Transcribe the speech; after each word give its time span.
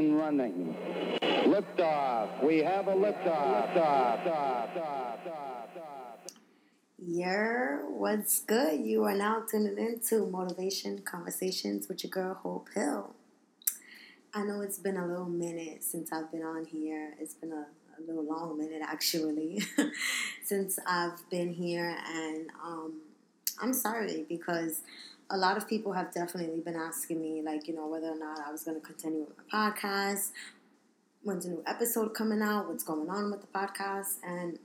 Ignition 0.00 0.16
running. 0.16 0.76
Liftoff. 1.22 2.42
We 2.42 2.58
have 2.58 2.88
a 2.88 2.92
liftoff. 2.92 3.74
Liftoff. 3.74 5.20
Yeah, 7.02 7.78
what's 7.88 8.40
good? 8.40 8.80
You 8.80 9.04
are 9.04 9.14
now 9.14 9.42
tuning 9.50 9.78
into 9.78 10.26
Motivation 10.26 11.00
Conversations 11.00 11.88
with 11.88 12.04
your 12.04 12.10
girl 12.10 12.34
Hope 12.34 12.68
Hill. 12.74 13.14
I 14.32 14.42
know 14.42 14.60
it's 14.60 14.78
been 14.78 14.96
a 14.96 15.06
little 15.06 15.26
minute 15.26 15.82
since 15.82 16.12
I've 16.12 16.30
been 16.30 16.42
on 16.42 16.64
here. 16.64 17.14
It's 17.18 17.34
been 17.34 17.52
a, 17.52 17.66
a 17.98 18.00
little 18.06 18.24
long 18.24 18.58
minute 18.58 18.82
actually 18.82 19.62
since 20.44 20.78
I've 20.86 21.28
been 21.30 21.52
here, 21.52 21.96
and 22.06 22.50
um, 22.62 23.00
I'm 23.60 23.72
sorry 23.72 24.26
because 24.28 24.82
a 25.30 25.36
lot 25.36 25.56
of 25.56 25.68
people 25.68 25.92
have 25.92 26.12
definitely 26.12 26.60
been 26.60 26.76
asking 26.76 27.20
me, 27.20 27.42
like, 27.42 27.68
you 27.68 27.74
know, 27.74 27.86
whether 27.86 28.08
or 28.08 28.18
not 28.18 28.40
I 28.46 28.50
was 28.50 28.64
going 28.64 28.80
to 28.80 28.86
continue 28.86 29.20
with 29.20 29.36
my 29.52 29.72
podcast, 29.72 30.32
when's 31.22 31.46
a 31.46 31.50
new 31.50 31.62
episode 31.66 32.14
coming 32.14 32.42
out, 32.42 32.68
what's 32.68 32.84
going 32.84 33.08
on 33.08 33.30
with 33.30 33.40
the 33.40 33.46
podcast, 33.46 34.16
and 34.24 34.58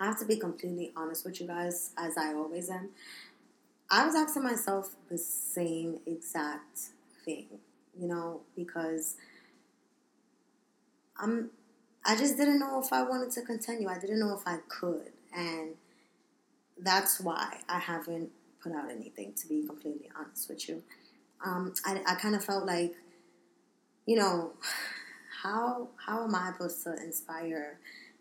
I 0.00 0.06
have 0.06 0.18
to 0.20 0.24
be 0.24 0.36
completely 0.36 0.92
honest 0.96 1.24
with 1.24 1.40
you 1.40 1.48
guys, 1.48 1.90
as 1.98 2.16
I 2.16 2.34
always 2.34 2.70
am. 2.70 2.90
I 3.90 4.06
was 4.06 4.14
asking 4.14 4.44
myself 4.44 4.94
the 5.10 5.18
same 5.18 5.98
exact 6.06 6.78
thing, 7.24 7.46
you 7.98 8.06
know, 8.06 8.42
because 8.54 9.16
I'm 11.18 11.50
I 12.04 12.16
just 12.16 12.36
didn't 12.36 12.58
know 12.58 12.80
if 12.80 12.92
I 12.92 13.02
wanted 13.02 13.32
to 13.32 13.42
continue. 13.42 13.88
I 13.88 13.98
didn't 13.98 14.20
know 14.20 14.34
if 14.34 14.46
I 14.46 14.58
could. 14.68 15.10
And 15.36 15.74
that's 16.78 17.20
why 17.20 17.58
I 17.68 17.78
haven't 17.78 18.30
put 18.62 18.72
out 18.72 18.90
anything, 18.90 19.32
to 19.34 19.48
be 19.48 19.66
completely 19.66 20.08
honest 20.18 20.48
with 20.48 20.68
you. 20.68 20.82
Um, 21.44 21.74
I, 21.84 22.02
I 22.06 22.14
kind 22.16 22.34
of 22.34 22.44
felt 22.44 22.66
like, 22.66 22.94
you 24.06 24.16
know, 24.16 24.52
how 25.42 25.88
how 26.04 26.24
am 26.24 26.34
I 26.34 26.52
supposed 26.52 26.82
to 26.84 26.94
inspire 26.96 27.78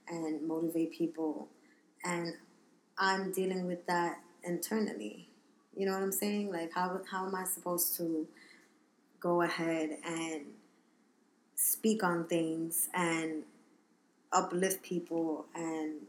and 0.08 0.48
motivate 0.48 0.92
people, 0.92 1.48
and 2.04 2.36
I'm 2.98 3.32
dealing 3.32 3.66
with 3.68 3.86
that 3.88 4.20
internally. 4.44 5.28
You 5.76 5.86
know 5.86 5.94
what 5.94 6.04
I'm 6.04 6.12
saying? 6.12 6.52
Like 6.52 6.74
how 6.74 7.02
how 7.10 7.28
am 7.28 7.36
I 7.36 7.44
supposed 7.46 7.96
to 7.98 8.28
go 9.20 9.42
ahead 9.42 9.98
and 10.06 10.46
speak 11.56 12.04
on 12.04 12.28
things 12.28 12.90
and 12.94 13.44
uplift 14.32 14.84
people 14.84 15.46
and 15.56 16.02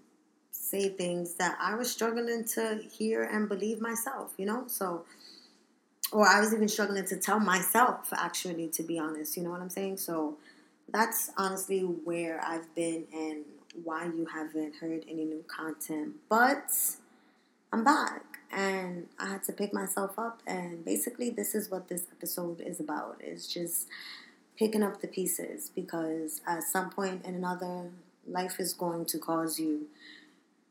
say 0.58 0.88
things 0.88 1.34
that 1.34 1.56
I 1.60 1.74
was 1.74 1.90
struggling 1.90 2.44
to 2.54 2.80
hear 2.90 3.22
and 3.22 3.48
believe 3.48 3.80
myself, 3.80 4.34
you 4.36 4.46
know? 4.46 4.64
So, 4.66 5.04
or 6.12 6.26
I 6.26 6.40
was 6.40 6.52
even 6.52 6.68
struggling 6.68 7.04
to 7.06 7.16
tell 7.16 7.40
myself, 7.40 8.12
actually, 8.12 8.68
to 8.68 8.82
be 8.82 8.98
honest, 8.98 9.36
you 9.36 9.42
know 9.42 9.50
what 9.50 9.60
I'm 9.60 9.70
saying? 9.70 9.98
So, 9.98 10.36
that's 10.90 11.30
honestly 11.36 11.80
where 11.80 12.42
I've 12.44 12.74
been 12.74 13.04
and 13.12 13.44
why 13.84 14.06
you 14.06 14.26
haven't 14.32 14.76
heard 14.76 15.04
any 15.08 15.24
new 15.24 15.44
content. 15.46 16.14
But 16.28 16.72
I'm 17.72 17.84
back 17.84 18.22
and 18.50 19.06
I 19.18 19.28
had 19.28 19.42
to 19.44 19.52
pick 19.52 19.74
myself 19.74 20.18
up, 20.18 20.42
and 20.46 20.82
basically, 20.84 21.28
this 21.28 21.54
is 21.54 21.70
what 21.70 21.88
this 21.88 22.06
episode 22.10 22.62
is 22.62 22.80
about. 22.80 23.18
It's 23.20 23.46
just 23.46 23.88
picking 24.58 24.82
up 24.82 25.02
the 25.02 25.08
pieces 25.08 25.70
because 25.74 26.40
at 26.46 26.62
some 26.62 26.88
point 26.90 27.26
in 27.26 27.34
another, 27.34 27.90
life 28.26 28.58
is 28.58 28.72
going 28.72 29.04
to 29.06 29.18
cause 29.18 29.58
you 29.58 29.86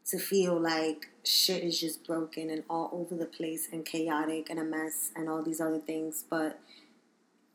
to 0.07 0.17
feel 0.17 0.59
like 0.59 1.09
shit 1.23 1.63
is 1.63 1.79
just 1.79 2.05
broken 2.05 2.49
and 2.49 2.63
all 2.69 2.89
over 2.93 3.15
the 3.15 3.25
place 3.25 3.67
and 3.71 3.85
chaotic 3.85 4.49
and 4.49 4.59
a 4.59 4.63
mess 4.63 5.11
and 5.15 5.27
all 5.27 5.43
these 5.43 5.59
other 5.59 5.79
things. 5.79 6.23
But 6.29 6.59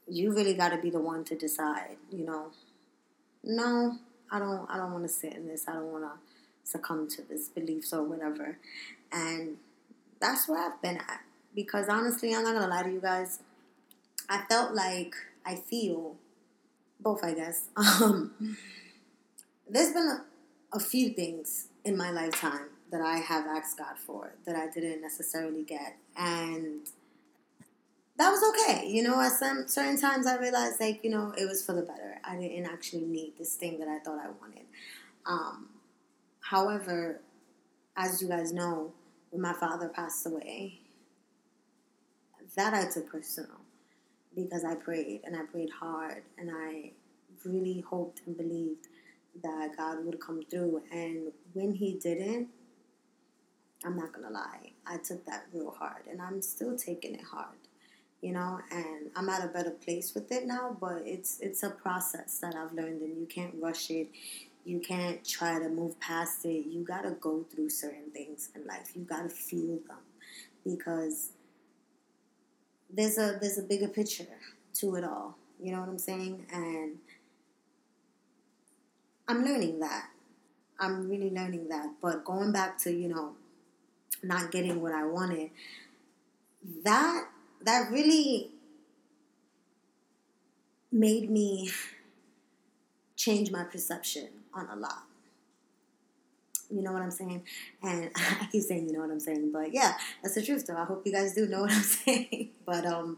you 0.07 0.35
really 0.35 0.55
got 0.55 0.69
to 0.71 0.79
be 0.79 0.91
the 0.91 1.01
one 1.01 1.25
to 1.25 1.37
decide, 1.37 1.97
you 2.11 2.25
know. 2.25 2.49
No, 3.43 3.97
I 4.31 4.39
don't. 4.39 4.71
I 4.71 4.77
don't 4.77 4.93
want 4.93 5.05
to 5.05 5.09
sit 5.09 5.33
in 5.33 5.49
this. 5.49 5.67
I 5.67 5.73
don't 5.73 5.91
want 5.91 6.05
to 6.05 6.71
succumb 6.71 7.09
to 7.09 7.23
this 7.23 7.49
beliefs 7.49 7.93
or 7.93 8.05
whatever. 8.05 8.59
And 9.11 9.57
that's 10.21 10.49
where 10.49 10.65
I've 10.65 10.81
been 10.83 10.99
at. 10.99 11.23
Because 11.55 11.89
honestly, 11.89 12.35
I'm 12.35 12.45
not 12.45 12.55
gonna 12.55 12.69
lie 12.69 12.83
to 12.83 12.93
you 12.93 13.01
guys. 13.01 13.41
I 14.29 14.43
felt 14.49 14.75
like 14.75 15.15
I 15.45 15.57
feel 15.57 16.17
both. 17.01 17.25
I 17.25 17.35
guess. 17.35 17.69
Um, 18.03 18.57
there's 19.69 19.93
been 19.93 20.07
a, 20.07 20.25
a 20.77 20.81
few 20.81 21.11
things 21.11 21.69
in 21.85 21.97
my 21.97 22.11
lifetime 22.11 22.69
that 22.91 23.01
I 23.01 23.19
have 23.19 23.47
asked 23.47 23.79
God 23.79 23.99
for 23.99 24.35
that 24.45 24.55
I 24.55 24.69
didn't 24.69 25.01
necessarily 25.01 25.63
get. 25.63 25.97
And 26.17 26.87
that 28.19 28.31
was 28.31 28.43
okay. 28.51 28.87
You 28.87 29.03
know, 29.03 29.21
at 29.21 29.33
some 29.33 29.67
certain 29.67 29.99
times 30.01 30.27
I 30.27 30.39
realized 30.39 30.81
like, 30.81 31.03
you 31.03 31.11
know, 31.11 31.33
it 31.37 31.47
was 31.47 31.65
for 31.65 31.73
the 31.73 31.83
better. 31.83 32.21
I 32.25 32.37
didn't 32.37 32.67
actually 32.67 33.07
need 33.07 33.33
this 33.39 33.55
thing 33.55 33.79
that 33.79 33.89
I 33.89 33.99
thought 33.99 34.19
I 34.19 34.29
wanted. 34.41 34.67
Um, 35.27 35.69
however, 36.41 37.21
as 37.97 38.21
you 38.21 38.29
guys 38.29 38.53
know, 38.53 38.93
when 39.31 39.41
my 39.41 39.55
father 39.55 39.89
passed 39.89 40.27
away, 40.27 40.81
that 42.57 42.75
I 42.75 42.91
took 42.93 43.11
personal 43.11 43.61
because 44.35 44.65
I 44.65 44.75
prayed 44.75 45.23
and 45.25 45.37
I 45.37 45.43
prayed 45.43 45.71
hard 45.71 46.23
and 46.39 46.51
I 46.53 46.93
really 47.45 47.81
hoped 47.81 48.23
and 48.27 48.37
believed 48.37 48.89
that 49.43 49.77
God 49.77 50.05
would 50.05 50.21
come 50.21 50.43
through. 50.51 50.83
And 50.91 51.33
when 51.53 51.73
He 51.73 51.95
didn't, 51.95 52.49
I'm 53.85 53.97
not 53.97 54.13
gonna 54.13 54.31
lie, 54.31 54.73
I 54.87 54.99
took 54.99 55.25
that 55.27 55.47
real 55.53 55.71
hard, 55.71 56.07
and 56.11 56.21
I'm 56.23 56.41
still 56.43 56.77
taking 56.77 57.15
it 57.15 57.25
hard, 57.25 57.57
you 58.21 58.33
know. 58.33 58.61
And 58.71 59.11
I'm 59.17 59.29
at 59.29 59.45
a 59.45 59.49
better 59.49 59.71
place 59.71 60.15
with 60.15 60.31
it 60.31 60.47
now, 60.47 60.77
but 60.81 61.03
it's 61.05 61.41
it's 61.41 61.63
a 61.63 61.71
process 61.71 62.39
that 62.39 62.55
I've 62.55 62.73
learned, 62.73 63.03
and 63.03 63.19
you 63.19 63.27
can't 63.27 63.55
rush 63.61 63.91
it. 63.91 64.09
You 64.65 64.79
can't 64.79 65.25
try 65.27 65.59
to 65.59 65.69
move 65.69 65.99
past 65.99 66.45
it. 66.45 66.67
You 66.67 66.85
gotta 66.85 67.11
go 67.13 67.45
through 67.51 67.71
certain 67.71 68.11
things 68.13 68.51
in 68.55 68.65
life. 68.67 68.93
You 68.95 69.03
gotta 69.03 69.29
feel 69.29 69.79
them 69.89 69.99
because 70.65 71.31
there's 72.93 73.19
a 73.19 73.39
there's 73.41 73.59
a 73.59 73.63
bigger 73.63 73.89
picture 73.89 74.27
to 74.75 74.95
it 74.95 75.05
all. 75.05 75.37
You 75.61 75.73
know 75.73 75.81
what 75.81 75.89
I'm 75.89 75.99
saying? 75.99 76.47
And 76.53 76.99
I'm 79.33 79.45
learning 79.47 79.81
that. 79.81 80.11
I'm 80.79 81.09
really 81.09 81.31
learning 81.31 81.71
that. 81.71 81.87
But 82.03 82.23
going 82.23 82.53
back 82.53 82.77
to, 82.81 82.93
you 82.93 83.09
know, 83.09 83.33
not 84.23 84.53
getting 84.53 84.83
what 84.83 84.93
I 84.93 85.07
wanted, 85.07 85.51
that 86.85 87.29
that 87.63 87.91
really 87.91 88.51
made 90.91 91.31
me 91.31 91.71
change 93.17 93.51
my 93.51 93.65
perception 93.65 94.29
on 94.53 94.69
a 94.69 94.77
lot. 94.77 95.05
You 96.71 96.83
know 96.83 96.93
what 96.93 97.01
I'm 97.01 97.11
saying? 97.11 97.43
And 97.83 98.11
I 98.15 98.49
keep 98.53 98.63
saying 98.63 98.87
you 98.87 98.93
know 98.93 99.01
what 99.01 99.11
I'm 99.11 99.21
saying, 99.21 99.51
but 99.51 99.73
yeah, 99.73 99.95
that's 100.23 100.35
the 100.35 100.43
truth 100.45 100.67
though. 100.67 100.77
I 100.77 100.85
hope 100.85 101.07
you 101.07 101.13
guys 101.13 101.35
do 101.35 101.47
know 101.47 101.61
what 101.63 101.73
I'm 101.73 101.83
saying. 101.83 102.51
But 102.67 102.85
um 102.85 103.17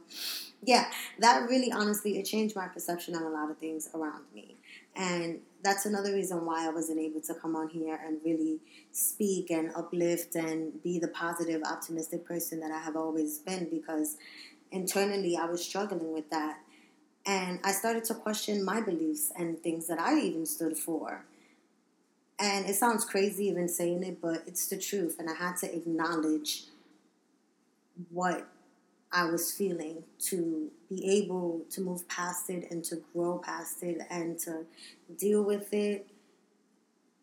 yeah, 0.62 0.86
that 1.18 1.48
really 1.48 1.72
honestly 1.72 2.18
it 2.20 2.22
changed 2.24 2.54
my 2.54 2.68
perception 2.68 3.16
on 3.16 3.24
a 3.24 3.30
lot 3.30 3.50
of 3.50 3.58
things 3.58 3.90
around 3.92 4.22
me. 4.32 4.54
And 4.96 5.40
that's 5.62 5.86
another 5.86 6.12
reason 6.12 6.44
why 6.44 6.66
I 6.66 6.70
wasn't 6.70 7.00
able 7.00 7.20
to 7.22 7.34
come 7.34 7.56
on 7.56 7.68
here 7.68 7.98
and 8.04 8.18
really 8.24 8.60
speak 8.92 9.50
and 9.50 9.72
uplift 9.74 10.34
and 10.36 10.82
be 10.82 10.98
the 10.98 11.08
positive, 11.08 11.62
optimistic 11.64 12.24
person 12.26 12.60
that 12.60 12.70
I 12.70 12.78
have 12.78 12.96
always 12.96 13.38
been 13.38 13.68
because 13.70 14.16
internally 14.70 15.36
I 15.36 15.46
was 15.46 15.64
struggling 15.64 16.12
with 16.12 16.28
that. 16.30 16.58
And 17.26 17.58
I 17.64 17.72
started 17.72 18.04
to 18.04 18.14
question 18.14 18.62
my 18.62 18.82
beliefs 18.82 19.32
and 19.36 19.58
things 19.62 19.86
that 19.86 19.98
I 19.98 20.18
even 20.18 20.44
stood 20.44 20.76
for. 20.76 21.24
And 22.38 22.66
it 22.66 22.74
sounds 22.74 23.04
crazy 23.04 23.46
even 23.46 23.68
saying 23.68 24.02
it, 24.02 24.20
but 24.20 24.42
it's 24.46 24.66
the 24.66 24.76
truth. 24.76 25.16
And 25.18 25.30
I 25.30 25.34
had 25.34 25.56
to 25.58 25.74
acknowledge 25.74 26.64
what 28.10 28.46
I 29.14 29.26
was 29.26 29.52
feeling 29.52 30.02
to 30.30 30.72
be 30.88 31.22
able 31.22 31.62
to 31.70 31.80
move 31.80 32.06
past 32.08 32.50
it 32.50 32.68
and 32.72 32.84
to 32.86 32.96
grow 33.12 33.38
past 33.38 33.84
it 33.84 33.98
and 34.10 34.36
to 34.40 34.64
deal 35.16 35.44
with 35.44 35.72
it 35.72 36.08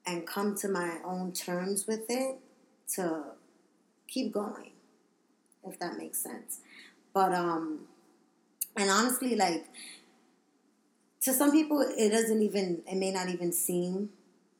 and 0.06 0.26
come 0.26 0.56
to 0.60 0.70
my 0.70 1.00
own 1.04 1.34
terms 1.34 1.88
with 1.88 2.06
it 2.08 2.38
to 2.96 3.24
keep 4.08 4.32
going, 4.32 4.72
if 5.68 5.78
that 5.80 5.98
makes 5.98 6.20
sense. 6.20 6.60
But, 7.14 7.34
um, 7.34 7.82
and 8.78 8.90
honestly, 8.90 9.36
like, 9.36 9.66
to 11.24 11.34
some 11.34 11.52
people, 11.52 11.82
it 11.82 12.10
doesn't 12.10 12.42
even, 12.42 12.84
it 12.90 12.96
may 12.96 13.12
not 13.12 13.28
even 13.28 13.52
seem 13.52 14.12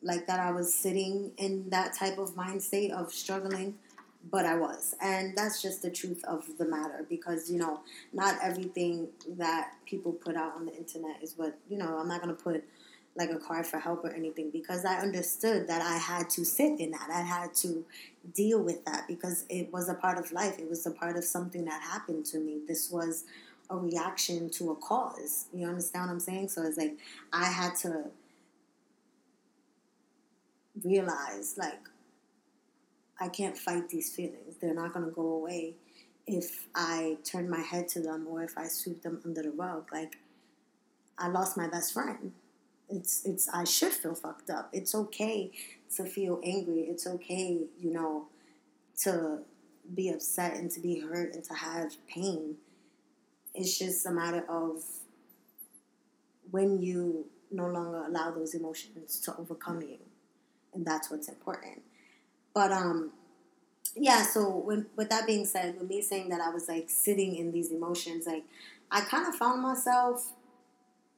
like 0.04 0.28
that 0.28 0.42
I 0.42 0.52
was 0.52 0.74
sitting 0.74 1.32
in 1.38 1.70
that 1.70 1.96
type 1.96 2.18
of 2.18 2.36
mind 2.36 2.62
state 2.62 2.92
of 2.92 3.14
struggling 3.14 3.76
but 4.30 4.46
I 4.46 4.56
was. 4.56 4.96
And 5.02 5.36
that's 5.36 5.62
just 5.62 5.82
the 5.82 5.90
truth 5.90 6.24
of 6.26 6.46
the 6.58 6.66
matter 6.66 7.06
because, 7.10 7.50
you 7.50 7.58
know, 7.58 7.82
not 8.14 8.38
everything 8.44 9.08
that 9.38 9.74
people 9.86 10.12
put 10.12 10.36
out 10.36 10.56
on 10.56 10.66
the 10.66 10.76
internet 10.76 11.22
is 11.22 11.34
what, 11.38 11.58
you 11.70 11.78
know, 11.78 11.98
I'm 11.98 12.08
not 12.08 12.22
going 12.22 12.36
to 12.36 12.42
put 12.42 12.64
like 13.16 13.30
a 13.30 13.38
cry 13.38 13.62
for 13.62 13.78
help 13.78 14.06
or 14.06 14.12
anything 14.12 14.50
because 14.52 14.86
I 14.86 15.00
understood 15.00 15.68
that 15.68 15.82
I 15.82 15.98
had 15.98 16.30
to 16.32 16.46
sit 16.46 16.80
in 16.80 16.92
that. 16.92 17.10
I 17.14 17.22
had 17.22 17.54
to 17.56 17.84
deal 18.34 18.62
with 18.64 18.86
that 18.86 19.08
because 19.08 19.46
it 19.50 19.72
was 19.74 19.90
a 19.90 19.94
part 19.94 20.18
of 20.18 20.32
life. 20.32 20.58
It 20.60 20.70
was 20.70 20.86
a 20.86 20.92
part 20.92 21.18
of 21.18 21.24
something 21.24 21.66
that 21.66 21.82
happened 21.82 22.26
to 22.28 22.40
me. 22.40 22.60
This 22.68 22.90
was 22.90 23.26
a 23.70 23.76
reaction 23.76 24.50
to 24.52 24.72
a 24.72 24.76
cause. 24.76 25.48
You 25.54 25.68
understand 25.68 26.06
what 26.06 26.14
I'm 26.14 26.20
saying? 26.20 26.50
So 26.50 26.64
it's 26.64 26.78
like 26.78 26.98
I 27.34 27.46
had 27.46 27.76
to 27.78 28.06
realize 30.84 31.56
like 31.58 31.80
I 33.22 33.30
can't 33.30 33.56
fight 33.56 33.88
these 33.88 34.14
feelings. 34.14 34.56
They're 34.60 34.74
not 34.74 34.94
going 34.94 35.06
to 35.06 35.12
go 35.12 35.34
away 35.34 35.76
if 36.26 36.68
I 36.74 37.18
turn 37.24 37.50
my 37.50 37.60
head 37.60 37.88
to 37.90 38.02
them 38.02 38.26
or 38.28 38.44
if 38.44 38.58
I 38.58 38.68
sweep 38.68 39.04
them 39.04 39.22
under 39.24 39.44
the 39.44 39.52
rug. 39.52 39.90
Like 39.94 40.18
I 41.20 41.28
lost 41.28 41.56
my 41.56 41.68
best 41.68 41.94
friend. 41.94 42.34
It's 42.90 43.24
it's 43.24 43.48
I 43.48 43.64
should 43.64 43.94
feel 43.94 44.16
fucked 44.16 44.50
up. 44.50 44.70
It's 44.74 44.96
okay 44.96 45.52
to 45.96 46.04
feel 46.04 46.42
angry. 46.44 46.82
It's 46.82 47.06
okay, 47.06 47.60
you 47.80 47.94
know, 47.94 48.26
to 49.04 49.40
be 49.94 50.10
upset 50.10 50.56
and 50.56 50.72
to 50.72 50.80
be 50.80 51.00
hurt 51.00 51.36
and 51.36 51.44
to 51.44 51.54
have 51.54 51.96
pain. 52.08 52.56
It's 53.54 53.78
just 53.78 54.06
a 54.06 54.12
matter 54.12 54.44
of 54.50 54.84
when 56.50 56.82
you 56.82 57.28
no 57.52 57.68
longer 57.68 58.04
allow 58.04 58.32
those 58.32 58.56
emotions 58.56 59.20
to 59.22 59.36
overcome 59.38 59.82
you. 59.82 59.98
And 60.74 60.86
that's 60.86 61.12
what's 61.12 61.28
important. 61.30 61.84
But 62.54 62.72
um 62.72 63.12
yeah, 63.96 64.24
so 64.24 64.50
when 64.50 64.88
with 64.96 65.10
that 65.10 65.28
being 65.28 65.46
said, 65.46 65.78
with 65.80 65.90
me 65.90 66.02
saying 66.02 66.30
that 66.30 66.42
I 66.42 66.50
was 66.50 66.68
like 66.68 66.90
sitting 66.90 67.36
in 67.36 67.52
these 67.52 67.72
emotions, 67.72 68.26
like 68.26 68.44
I 68.90 69.02
kind 69.02 69.28
of 69.28 69.36
found 69.36 69.62
myself 69.62 70.32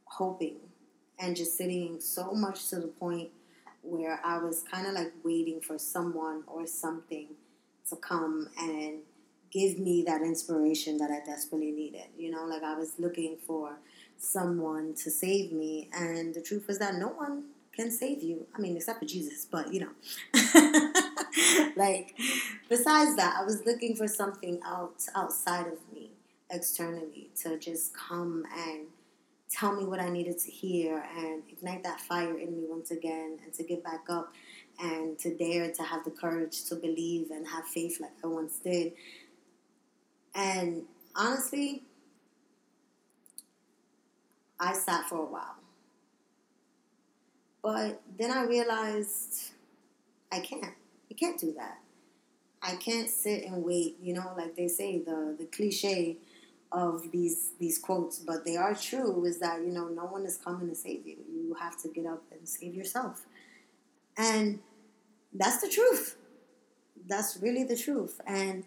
hoping 0.06 0.58
and 1.20 1.36
just 1.36 1.58
sitting 1.58 2.00
so 2.00 2.34
much 2.34 2.70
to 2.70 2.78
the 2.78 2.88
point 2.88 3.30
where 3.82 4.20
I 4.24 4.38
was 4.38 4.64
kind 4.72 4.88
of 4.88 4.94
like 4.94 5.14
waiting 5.24 5.62
for 5.62 5.78
someone 5.78 6.44
or 6.48 6.66
something 6.66 7.28
to 7.90 7.96
come 7.96 8.50
and 8.58 9.00
give 9.52 9.78
me 9.78 10.04
that 10.08 10.22
inspiration 10.22 10.98
that 10.98 11.12
I 11.12 11.24
desperately 11.26 11.72
needed. 11.72 12.08
You 12.18 12.32
know, 12.32 12.46
like 12.46 12.64
I 12.64 12.76
was 12.78 12.94
looking 12.98 13.38
for 13.46 13.78
someone 14.18 14.94
to 14.96 15.12
save 15.12 15.52
me, 15.52 15.90
and 15.94 16.34
the 16.34 16.42
truth 16.42 16.68
was 16.68 16.80
that 16.80 16.96
no 16.96 17.10
one 17.10 17.44
can 17.76 17.92
save 17.92 18.24
you. 18.24 18.48
I 18.56 18.60
mean, 18.60 18.76
except 18.78 19.00
for 19.00 19.06
Jesus, 19.06 19.46
but 19.50 19.74
you 19.74 19.82
know. 19.82 21.04
like, 21.76 22.20
besides 22.70 23.16
that, 23.16 23.38
I 23.40 23.44
was 23.44 23.66
looking 23.66 23.96
for 23.96 24.08
something 24.08 24.60
out 24.66 25.04
outside 25.16 25.68
of 25.68 25.80
me, 25.94 26.12
externally, 26.50 27.30
to 27.44 27.58
just 27.58 27.96
come 27.96 28.46
and 28.56 28.88
tell 29.50 29.76
me 29.76 29.86
what 29.86 30.00
I 30.00 30.10
needed 30.10 30.40
to 30.40 30.52
hear 30.52 31.04
and 31.16 31.44
ignite 31.50 31.84
that 31.84 32.02
fire 32.02 32.38
in 32.38 32.56
me 32.56 32.66
once 32.68 32.92
again 32.92 33.38
and 33.44 33.54
to 33.54 33.64
get 33.64 33.84
back 33.84 34.06
up 34.10 34.34
and 34.80 35.18
to 35.20 35.36
dare 35.36 35.72
to 35.72 35.84
have 35.84 36.04
the 36.04 36.12
courage 36.12 36.66
to 36.66 36.76
believe 36.76 37.30
and 37.30 37.48
have 37.48 37.66
faith 37.68 38.00
like 38.02 38.12
I 38.24 38.28
once 38.28 38.58
did. 38.58 38.94
And 40.34 40.84
honestly, 41.16 41.84
I 44.60 44.74
sat 44.74 45.08
for 45.08 45.20
a 45.20 45.26
while. 45.26 45.56
But 47.62 48.02
then 48.18 48.32
I 48.32 48.44
realized 48.46 49.52
I 50.32 50.40
can't. 50.40 50.74
You 51.10 51.16
can't 51.16 51.40
do 51.40 51.54
that. 51.54 51.80
I 52.62 52.76
can't 52.78 53.10
sit 53.10 53.44
and 53.44 53.64
wait, 53.64 53.98
you 54.02 54.14
know, 54.14 54.34
like 54.38 54.56
they 54.56 54.68
say, 54.70 55.00
the, 55.00 55.36
the 55.38 55.46
cliche 55.46 56.18
of 56.72 57.12
these 57.12 57.52
these 57.60 57.78
quotes, 57.78 58.18
but 58.20 58.46
they 58.46 58.56
are 58.58 58.74
true, 58.74 59.26
is 59.26 59.40
that, 59.40 59.62
you 59.62 59.72
know, 59.72 59.90
no 59.90 60.06
one 60.06 60.26
is 60.26 60.38
coming 60.38 60.70
to 60.70 60.76
save 60.76 61.06
you. 61.06 61.18
You 61.32 61.56
have 61.60 61.80
to 61.84 61.90
get 61.90 62.06
up 62.06 62.24
and 62.32 62.48
save 62.48 62.74
yourself. 62.74 63.26
And 64.18 64.60
that's 65.34 65.62
the 65.62 65.70
truth. 65.70 66.18
That's 67.08 67.38
really 67.42 67.64
the 67.64 67.76
truth. 67.76 68.22
And 68.26 68.64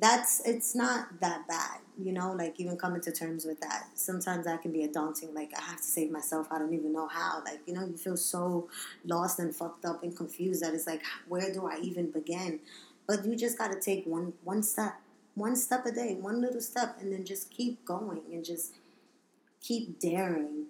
that's 0.00 0.40
it's 0.46 0.74
not 0.74 1.20
that 1.20 1.46
bad, 1.46 1.80
you 1.98 2.12
know, 2.12 2.32
like 2.32 2.54
even 2.58 2.76
coming 2.76 3.00
to 3.02 3.12
terms 3.12 3.44
with 3.44 3.60
that. 3.60 3.88
Sometimes 3.94 4.44
that 4.44 4.62
can 4.62 4.72
be 4.72 4.84
a 4.84 4.88
daunting, 4.88 5.34
like 5.34 5.52
I 5.56 5.62
have 5.62 5.78
to 5.78 5.82
save 5.82 6.10
myself, 6.10 6.48
I 6.50 6.58
don't 6.58 6.74
even 6.74 6.92
know 6.92 7.08
how. 7.08 7.42
Like, 7.44 7.60
you 7.66 7.74
know, 7.74 7.86
you 7.86 7.96
feel 7.96 8.16
so 8.16 8.68
lost 9.04 9.38
and 9.38 9.54
fucked 9.54 9.84
up 9.84 10.02
and 10.02 10.16
confused 10.16 10.62
that 10.62 10.74
it's 10.74 10.86
like, 10.86 11.02
where 11.28 11.52
do 11.52 11.66
I 11.66 11.78
even 11.80 12.10
begin? 12.10 12.60
But 13.06 13.24
you 13.24 13.36
just 13.36 13.56
gotta 13.56 13.80
take 13.80 14.04
one 14.04 14.32
one 14.44 14.62
step. 14.62 15.00
One 15.34 15.54
step 15.54 15.84
a 15.84 15.92
day, 15.92 16.14
one 16.18 16.40
little 16.40 16.62
step, 16.62 16.96
and 16.98 17.12
then 17.12 17.24
just 17.24 17.50
keep 17.50 17.84
going 17.84 18.22
and 18.32 18.42
just 18.42 18.72
keep 19.60 20.00
daring 20.00 20.66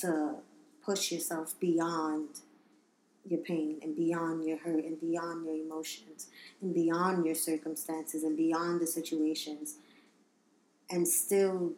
to 0.00 0.36
push 0.84 1.10
yourself 1.10 1.58
beyond 1.58 2.28
your 3.28 3.40
pain 3.40 3.78
and 3.82 3.96
beyond 3.96 4.44
your 4.44 4.58
hurt 4.58 4.84
and 4.84 5.00
beyond 5.00 5.46
your 5.46 5.54
emotions 5.54 6.28
and 6.60 6.74
beyond 6.74 7.24
your 7.24 7.34
circumstances 7.34 8.22
and 8.22 8.36
beyond 8.36 8.80
the 8.80 8.86
situations 8.86 9.76
and 10.90 11.06
still 11.06 11.72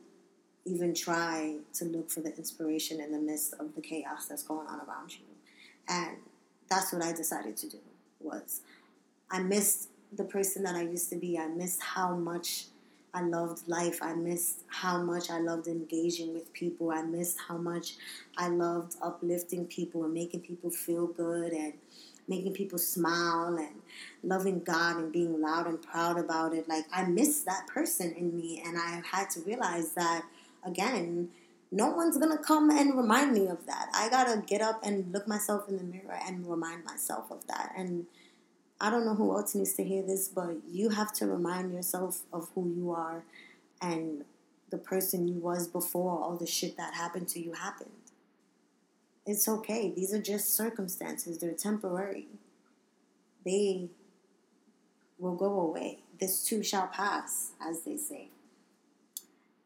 even 0.64 0.94
try 0.94 1.56
to 1.72 1.84
look 1.84 2.10
for 2.10 2.20
the 2.20 2.36
inspiration 2.36 3.00
in 3.00 3.12
the 3.12 3.18
midst 3.18 3.54
of 3.54 3.74
the 3.74 3.80
chaos 3.80 4.26
that's 4.26 4.42
going 4.42 4.66
on 4.66 4.80
around 4.80 5.12
you 5.12 5.24
and 5.88 6.16
that's 6.68 6.92
what 6.92 7.02
i 7.02 7.12
decided 7.12 7.56
to 7.56 7.68
do 7.68 7.78
was 8.20 8.60
i 9.30 9.38
missed 9.38 9.88
the 10.12 10.24
person 10.24 10.62
that 10.62 10.74
i 10.74 10.82
used 10.82 11.08
to 11.08 11.16
be 11.16 11.38
i 11.38 11.46
missed 11.46 11.80
how 11.82 12.14
much 12.14 12.66
I 13.16 13.22
loved 13.22 13.66
life. 13.66 14.00
I 14.02 14.12
missed 14.12 14.64
how 14.66 15.02
much 15.02 15.30
I 15.30 15.38
loved 15.38 15.68
engaging 15.68 16.34
with 16.34 16.52
people. 16.52 16.90
I 16.90 17.00
missed 17.00 17.38
how 17.48 17.56
much 17.56 17.94
I 18.36 18.48
loved 18.48 18.96
uplifting 19.00 19.64
people 19.64 20.04
and 20.04 20.12
making 20.12 20.40
people 20.40 20.68
feel 20.68 21.06
good 21.06 21.54
and 21.54 21.72
making 22.28 22.52
people 22.52 22.78
smile 22.78 23.56
and 23.56 23.82
loving 24.22 24.60
God 24.60 24.96
and 24.96 25.12
being 25.12 25.40
loud 25.40 25.66
and 25.66 25.80
proud 25.80 26.18
about 26.18 26.54
it. 26.54 26.68
Like, 26.68 26.86
I 26.92 27.04
miss 27.04 27.42
that 27.42 27.66
person 27.66 28.12
in 28.12 28.36
me, 28.36 28.62
and 28.64 28.76
I 28.78 29.02
had 29.10 29.30
to 29.30 29.40
realize 29.40 29.92
that 29.92 30.24
again. 30.64 31.30
No 31.72 31.90
one's 31.90 32.16
gonna 32.16 32.38
come 32.38 32.70
and 32.70 32.96
remind 32.96 33.32
me 33.32 33.48
of 33.48 33.66
that. 33.66 33.88
I 33.92 34.08
gotta 34.08 34.40
get 34.46 34.60
up 34.60 34.80
and 34.84 35.12
look 35.12 35.26
myself 35.26 35.68
in 35.68 35.76
the 35.76 35.84
mirror 35.84 36.18
and 36.26 36.48
remind 36.48 36.84
myself 36.84 37.30
of 37.30 37.46
that. 37.48 37.72
And 37.76 38.06
I 38.80 38.90
don't 38.90 39.04
know 39.04 39.14
who 39.14 39.32
else 39.32 39.54
needs 39.54 39.74
to 39.74 39.84
hear 39.84 40.02
this, 40.02 40.28
but 40.28 40.58
you 40.68 40.90
have 40.90 41.12
to 41.14 41.26
remind 41.26 41.72
yourself 41.72 42.22
of 42.32 42.50
who 42.54 42.68
you 42.68 42.92
are 42.92 43.24
and 43.80 44.24
the 44.70 44.78
person 44.78 45.28
you 45.28 45.38
was 45.40 45.66
before 45.66 46.22
all 46.22 46.36
the 46.36 46.46
shit 46.46 46.76
that 46.76 46.94
happened 46.94 47.28
to 47.28 47.40
you 47.40 47.52
happened. 47.52 47.90
It's 49.26 49.48
okay. 49.48 49.92
These 49.94 50.14
are 50.14 50.22
just 50.22 50.54
circumstances. 50.54 51.38
They're 51.38 51.52
temporary. 51.52 52.28
They 53.44 53.88
will 55.18 55.34
go 55.34 55.60
away. 55.60 56.00
This 56.20 56.44
too 56.44 56.62
shall 56.62 56.86
pass, 56.86 57.52
as 57.60 57.82
they 57.82 57.96
say. 57.96 58.28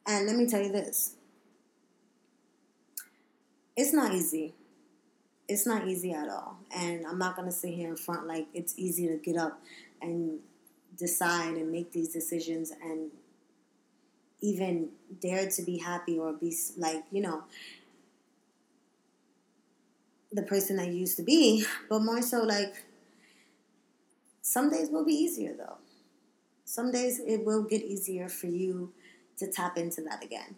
And 0.07 0.27
let 0.27 0.37
me 0.37 0.47
tell 0.47 0.63
you 0.63 0.73
this. 0.73 1.17
It's 3.77 3.93
not 3.93 4.15
easy 4.15 4.55
it's 5.51 5.67
not 5.67 5.89
easy 5.89 6.13
at 6.13 6.29
all. 6.29 6.59
And 6.71 7.05
I'm 7.05 7.19
not 7.19 7.35
gonna 7.35 7.51
sit 7.51 7.75
here 7.75 7.89
in 7.89 7.97
front 7.97 8.27
like 8.27 8.47
it's 8.55 8.73
easy 8.79 9.09
to 9.09 9.17
get 9.17 9.37
up 9.37 9.61
and 10.01 10.39
decide 10.97 11.57
and 11.57 11.73
make 11.73 11.91
these 11.91 12.13
decisions 12.13 12.73
and 12.83 13.11
even 14.41 14.91
dare 15.21 15.51
to 15.51 15.63
be 15.63 15.79
happy 15.79 16.19
or 16.19 16.33
be 16.33 16.57
like 16.79 17.03
you 17.11 17.21
know 17.21 17.43
the 20.33 20.43
person 20.43 20.79
I 20.79 20.89
used 20.89 21.17
to 21.17 21.23
be, 21.23 21.65
but 21.89 22.01
more 22.01 22.23
so 22.23 22.43
like 22.43 22.85
some 24.43 24.71
days 24.71 24.91
will 24.91 25.05
be 25.05 25.13
easier 25.13 25.55
though. 25.57 25.79
Some 26.65 26.93
days 26.93 27.21
it 27.27 27.45
will 27.45 27.63
get 27.63 27.83
easier 27.83 28.29
for 28.29 28.47
you 28.47 28.93
to 29.39 29.47
tap 29.47 29.77
into 29.77 30.03
that 30.03 30.23
again. 30.23 30.57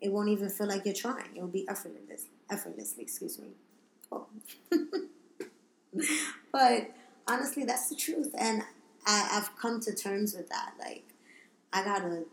It 0.00 0.12
won't 0.12 0.28
even 0.28 0.48
feel 0.48 0.68
like 0.68 0.84
you're 0.84 0.94
trying. 0.94 1.36
It 1.36 1.40
will 1.40 1.48
be 1.48 1.68
effortless, 1.68 2.26
effortlessly, 2.50 3.02
excuse 3.02 3.38
me. 3.38 3.48
Oh. 4.10 4.26
but 6.52 6.90
honestly, 7.26 7.64
that's 7.64 7.88
the 7.88 7.96
truth. 7.96 8.34
And 8.38 8.62
I, 9.06 9.28
I've 9.32 9.56
come 9.60 9.80
to 9.80 9.94
terms 9.94 10.34
with 10.34 10.48
that. 10.48 10.74
Like, 10.78 11.04
I 11.72 11.84
gotta 11.84 12.24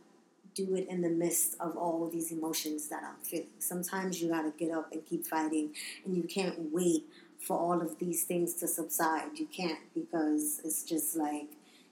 do 0.56 0.74
it 0.76 0.88
in 0.90 1.02
the 1.02 1.10
midst 1.10 1.58
of 1.60 1.76
all 1.78 2.10
these 2.10 2.32
emotions 2.32 2.88
that 2.88 3.04
I'm 3.04 3.24
feeling. 3.24 3.48
Sometimes 3.60 4.22
you 4.22 4.30
gotta 4.30 4.54
get 4.58 4.72
up 4.72 4.92
and 4.92 5.06
keep 5.06 5.28
fighting, 5.28 5.76
and 6.06 6.16
you 6.16 6.24
can't 6.24 6.72
wait 6.72 7.06
for 7.40 7.60
all 7.60 7.82
of 7.82 8.00
these 8.00 8.24
things 8.24 8.56
to 8.56 8.68
subside. 8.68 9.38
You 9.38 9.46
can't 9.46 9.80
because 9.94 10.62
it's 10.64 10.84
just 10.84 11.16
like 11.16 11.50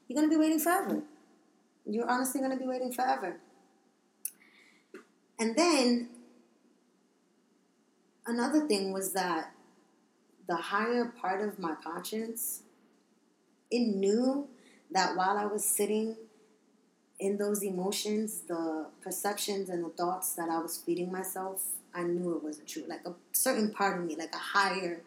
you're 0.08 0.16
gonna 0.16 0.30
be 0.30 0.38
waiting 0.38 0.60
forever. 0.60 1.04
You're 1.86 2.10
honestly 2.10 2.42
gonna 2.42 2.58
be 2.58 2.66
waiting 2.66 2.92
forever. 2.92 3.38
And 5.38 5.56
then 5.58 6.10
another 8.26 8.66
thing 8.68 8.94
was 8.94 9.12
that 9.14 9.52
the 10.48 10.56
higher 10.56 11.14
part 11.20 11.42
of 11.42 11.60
my 11.60 11.76
conscience, 11.84 12.64
it 13.70 13.80
knew 13.80 14.48
that 14.92 15.18
while 15.18 15.38
I 15.38 15.46
was 15.46 15.66
sitting 15.66 16.16
in 17.20 17.38
those 17.38 17.64
emotions, 17.64 18.42
the 18.48 18.88
perceptions 19.02 19.70
and 19.70 19.84
the 19.84 19.90
thoughts 19.90 20.34
that 20.34 20.50
I 20.50 20.60
was 20.60 20.78
feeding 20.78 21.12
myself, 21.12 21.64
I 21.94 22.04
knew 22.04 22.36
it 22.36 22.44
wasn't 22.44 22.68
true. 22.68 22.84
Like 22.88 23.06
a 23.06 23.14
certain 23.32 23.72
part 23.72 24.00
of 24.00 24.06
me, 24.06 24.16
like 24.16 24.34
a 24.34 24.40
higher, 24.40 25.02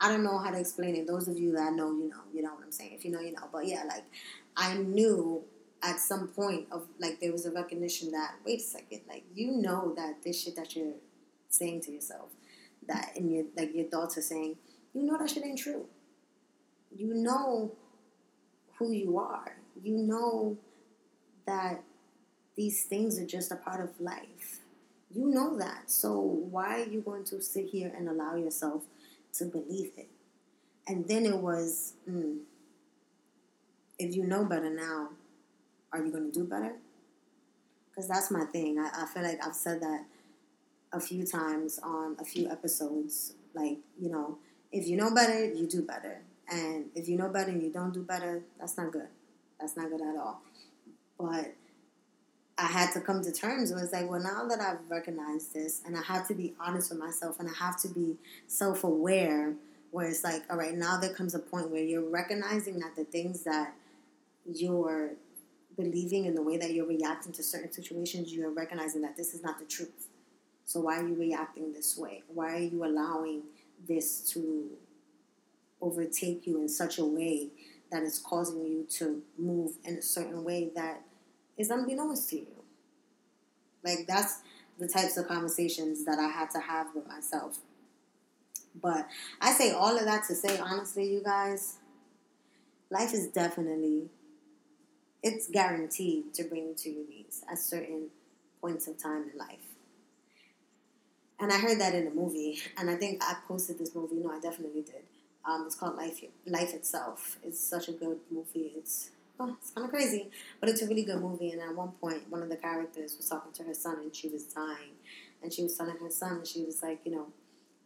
I 0.00 0.08
don't 0.08 0.22
know 0.22 0.38
how 0.38 0.50
to 0.50 0.58
explain 0.58 0.94
it. 0.94 1.06
Those 1.06 1.26
of 1.28 1.38
you 1.38 1.52
that 1.52 1.72
know, 1.72 1.90
you 1.90 2.08
know, 2.08 2.20
you 2.32 2.42
know 2.42 2.54
what 2.54 2.64
I'm 2.64 2.72
saying. 2.72 2.92
If 2.94 3.04
you 3.04 3.10
know, 3.10 3.20
you 3.20 3.32
know. 3.32 3.48
But 3.52 3.66
yeah, 3.66 3.84
like 3.84 4.04
I 4.56 4.76
knew 4.76 5.42
at 5.82 5.98
some 5.98 6.28
point 6.28 6.66
of 6.70 6.86
like 6.98 7.20
there 7.20 7.32
was 7.32 7.46
a 7.46 7.50
recognition 7.50 8.12
that 8.12 8.34
wait 8.46 8.60
a 8.60 8.62
second, 8.62 9.00
like 9.08 9.24
you 9.34 9.50
know 9.50 9.92
that 9.96 10.22
this 10.22 10.42
shit 10.42 10.54
that 10.56 10.76
you're 10.76 10.94
saying 11.48 11.80
to 11.82 11.90
yourself, 11.90 12.30
that 12.86 13.12
and 13.16 13.32
your 13.32 13.44
like 13.56 13.74
your 13.74 13.86
thoughts 13.86 14.16
are 14.16 14.22
saying, 14.22 14.56
you 14.94 15.02
know 15.02 15.18
that 15.18 15.30
shit 15.30 15.44
ain't 15.44 15.58
true. 15.58 15.86
You 16.96 17.14
know 17.14 17.72
who 18.78 18.92
you 18.92 19.18
are. 19.18 19.56
You 19.82 19.96
know 19.96 20.56
that 21.48 21.82
these 22.56 22.84
things 22.84 23.18
are 23.18 23.26
just 23.26 23.50
a 23.50 23.56
part 23.56 23.82
of 23.82 23.98
life. 24.00 24.60
You 25.10 25.26
know 25.26 25.56
that. 25.58 25.90
So 25.90 26.20
why 26.20 26.82
are 26.82 26.84
you 26.84 27.00
going 27.00 27.24
to 27.24 27.40
sit 27.40 27.66
here 27.66 27.90
and 27.96 28.08
allow 28.08 28.36
yourself 28.36 28.82
to 29.34 29.46
believe 29.46 29.92
it? 29.96 30.08
And 30.86 31.08
then 31.08 31.24
it 31.24 31.38
was, 31.38 31.94
mm, 32.08 32.38
if 33.98 34.14
you 34.14 34.24
know 34.24 34.44
better 34.44 34.70
now, 34.70 35.08
are 35.92 36.04
you 36.04 36.12
going 36.12 36.30
to 36.30 36.38
do 36.38 36.44
better? 36.44 36.74
Because 37.88 38.08
that's 38.08 38.30
my 38.30 38.44
thing. 38.44 38.78
I, 38.78 39.02
I 39.02 39.06
feel 39.06 39.22
like 39.22 39.44
I've 39.44 39.54
said 39.54 39.80
that 39.80 40.04
a 40.92 41.00
few 41.00 41.24
times 41.24 41.80
on 41.82 42.16
a 42.20 42.24
few 42.24 42.50
episodes. 42.50 43.34
Like, 43.54 43.78
you 43.98 44.10
know, 44.10 44.38
if 44.70 44.86
you 44.86 44.96
know 44.96 45.14
better, 45.14 45.46
you 45.46 45.66
do 45.66 45.82
better. 45.82 46.20
And 46.50 46.86
if 46.94 47.08
you 47.08 47.16
know 47.16 47.28
better 47.28 47.50
and 47.50 47.62
you 47.62 47.72
don't 47.72 47.92
do 47.92 48.02
better, 48.02 48.42
that's 48.60 48.76
not 48.76 48.92
good. 48.92 49.08
That's 49.58 49.76
not 49.76 49.90
good 49.90 50.02
at 50.02 50.16
all. 50.16 50.42
But 51.18 51.54
I 52.56 52.66
had 52.66 52.92
to 52.92 53.00
come 53.00 53.22
to 53.22 53.32
terms 53.32 53.72
with 53.72 53.92
like, 53.92 54.08
well, 54.08 54.20
now 54.20 54.46
that 54.48 54.60
I've 54.60 54.88
recognized 54.88 55.54
this, 55.54 55.82
and 55.86 55.96
I 55.96 56.02
have 56.02 56.26
to 56.28 56.34
be 56.34 56.54
honest 56.60 56.90
with 56.90 56.98
myself, 56.98 57.38
and 57.38 57.48
I 57.48 57.64
have 57.64 57.80
to 57.82 57.88
be 57.88 58.16
self 58.46 58.84
aware, 58.84 59.54
where 59.90 60.08
it's 60.08 60.24
like, 60.24 60.42
all 60.50 60.56
right, 60.56 60.74
now 60.74 60.98
there 60.98 61.14
comes 61.14 61.34
a 61.34 61.38
point 61.38 61.70
where 61.70 61.82
you're 61.82 62.08
recognizing 62.08 62.78
that 62.80 62.96
the 62.96 63.04
things 63.04 63.44
that 63.44 63.74
you're 64.44 65.12
believing 65.76 66.24
in 66.24 66.34
the 66.34 66.42
way 66.42 66.56
that 66.56 66.72
you're 66.72 66.86
reacting 66.86 67.32
to 67.32 67.42
certain 67.42 67.72
situations, 67.72 68.32
you're 68.32 68.50
recognizing 68.50 69.02
that 69.02 69.16
this 69.16 69.34
is 69.34 69.42
not 69.42 69.58
the 69.58 69.64
truth. 69.64 70.08
So 70.64 70.80
why 70.80 70.98
are 70.98 71.06
you 71.06 71.14
reacting 71.14 71.72
this 71.72 71.96
way? 71.96 72.22
Why 72.26 72.54
are 72.54 72.58
you 72.58 72.84
allowing 72.84 73.42
this 73.88 74.20
to 74.32 74.68
overtake 75.80 76.46
you 76.46 76.60
in 76.60 76.68
such 76.68 76.98
a 76.98 77.04
way 77.04 77.48
that 77.90 78.02
is 78.02 78.18
causing 78.18 78.66
you 78.66 78.84
to 78.90 79.22
move 79.38 79.72
in 79.84 79.96
a 79.96 80.02
certain 80.02 80.44
way 80.44 80.70
that 80.74 81.02
is 81.58 81.70
unbeknownst 81.70 82.30
to 82.30 82.36
you? 82.36 82.46
Like 83.84 84.06
that's 84.06 84.40
the 84.78 84.88
types 84.88 85.16
of 85.16 85.28
conversations 85.28 86.04
that 86.04 86.18
I 86.18 86.28
had 86.28 86.50
to 86.50 86.60
have 86.60 86.88
with 86.94 87.06
myself. 87.08 87.58
But 88.80 89.08
I 89.40 89.52
say 89.52 89.72
all 89.72 89.96
of 89.96 90.04
that 90.04 90.24
to 90.28 90.34
say 90.34 90.58
honestly, 90.58 91.10
you 91.12 91.22
guys, 91.22 91.78
life 92.90 93.12
is 93.12 93.26
definitely 93.28 94.08
it's 95.22 95.48
guaranteed 95.48 96.32
to 96.34 96.44
bring 96.44 96.68
you 96.68 96.74
to 96.74 96.90
your 96.90 97.08
knees 97.08 97.42
at 97.50 97.58
certain 97.58 98.08
points 98.60 98.86
of 98.86 99.02
time 99.02 99.24
in 99.32 99.38
life. 99.38 99.74
And 101.40 101.52
I 101.52 101.58
heard 101.58 101.80
that 101.80 101.94
in 101.94 102.06
a 102.06 102.10
movie, 102.10 102.60
and 102.76 102.90
I 102.90 102.96
think 102.96 103.22
I 103.22 103.36
posted 103.46 103.78
this 103.78 103.94
movie. 103.94 104.16
No, 104.16 104.30
I 104.30 104.40
definitely 104.40 104.82
did. 104.82 105.02
Um, 105.44 105.64
it's 105.66 105.76
called 105.76 105.96
Life 105.96 106.20
Life 106.46 106.74
Itself. 106.74 107.38
It's 107.44 107.60
such 107.60 107.88
a 107.88 107.92
good 107.92 108.18
movie. 108.30 108.72
It's 108.76 109.10
oh, 109.40 109.56
it's 109.60 109.70
kind 109.70 109.84
of 109.84 109.90
crazy, 109.90 110.30
but 110.60 110.68
it's 110.68 110.82
a 110.82 110.86
really 110.86 111.04
good 111.04 111.20
movie. 111.20 111.50
And 111.50 111.60
at 111.60 111.74
one 111.74 111.92
point, 112.00 112.28
one 112.28 112.42
of 112.42 112.48
the 112.48 112.56
characters 112.56 113.16
was 113.16 113.28
talking 113.28 113.52
to 113.52 113.62
her 113.64 113.74
son, 113.74 113.98
and 114.02 114.14
she 114.14 114.28
was 114.28 114.44
dying, 114.44 114.96
and 115.42 115.52
she 115.52 115.62
was 115.62 115.76
telling 115.76 115.96
her 115.98 116.10
son, 116.10 116.44
she 116.44 116.64
was 116.64 116.82
like, 116.82 117.00
you 117.04 117.12
know, 117.12 117.26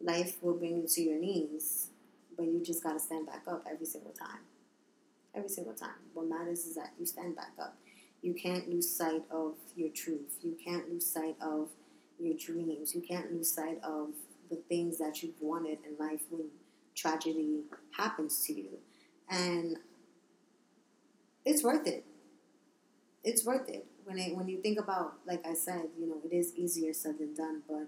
life 0.00 0.42
will 0.42 0.54
bring 0.54 0.78
you 0.78 0.86
to 0.88 1.02
your 1.02 1.18
knees, 1.18 1.88
but 2.36 2.46
you 2.46 2.62
just 2.64 2.82
got 2.82 2.94
to 2.94 2.98
stand 2.98 3.26
back 3.26 3.42
up 3.46 3.66
every 3.70 3.86
single 3.86 4.12
time 4.12 4.40
every 5.34 5.48
single 5.48 5.74
time. 5.74 5.90
What 6.14 6.28
matters 6.28 6.66
is 6.66 6.74
that 6.74 6.92
you 6.98 7.06
stand 7.06 7.36
back 7.36 7.52
up. 7.58 7.76
You 8.22 8.34
can't 8.34 8.68
lose 8.68 8.88
sight 8.88 9.22
of 9.30 9.54
your 9.76 9.90
truth. 9.90 10.38
You 10.42 10.56
can't 10.64 10.88
lose 10.90 11.06
sight 11.06 11.36
of 11.40 11.70
your 12.20 12.34
dreams. 12.34 12.94
You 12.94 13.00
can't 13.00 13.32
lose 13.32 13.52
sight 13.52 13.80
of 13.82 14.10
the 14.50 14.56
things 14.68 14.98
that 14.98 15.22
you've 15.22 15.40
wanted 15.40 15.78
in 15.88 15.96
life 16.04 16.20
when 16.30 16.46
tragedy 16.94 17.62
happens 17.96 18.44
to 18.46 18.52
you. 18.52 18.68
And 19.28 19.76
it's 21.44 21.62
worth 21.62 21.86
it. 21.86 22.04
It's 23.24 23.44
worth 23.44 23.68
it. 23.68 23.86
When 24.04 24.18
it, 24.18 24.36
when 24.36 24.48
you 24.48 24.60
think 24.60 24.80
about, 24.80 25.14
like 25.26 25.46
I 25.46 25.54
said, 25.54 25.86
you 25.98 26.08
know, 26.08 26.18
it 26.24 26.34
is 26.34 26.54
easier 26.56 26.92
said 26.92 27.18
than 27.18 27.34
done, 27.34 27.62
but 27.68 27.86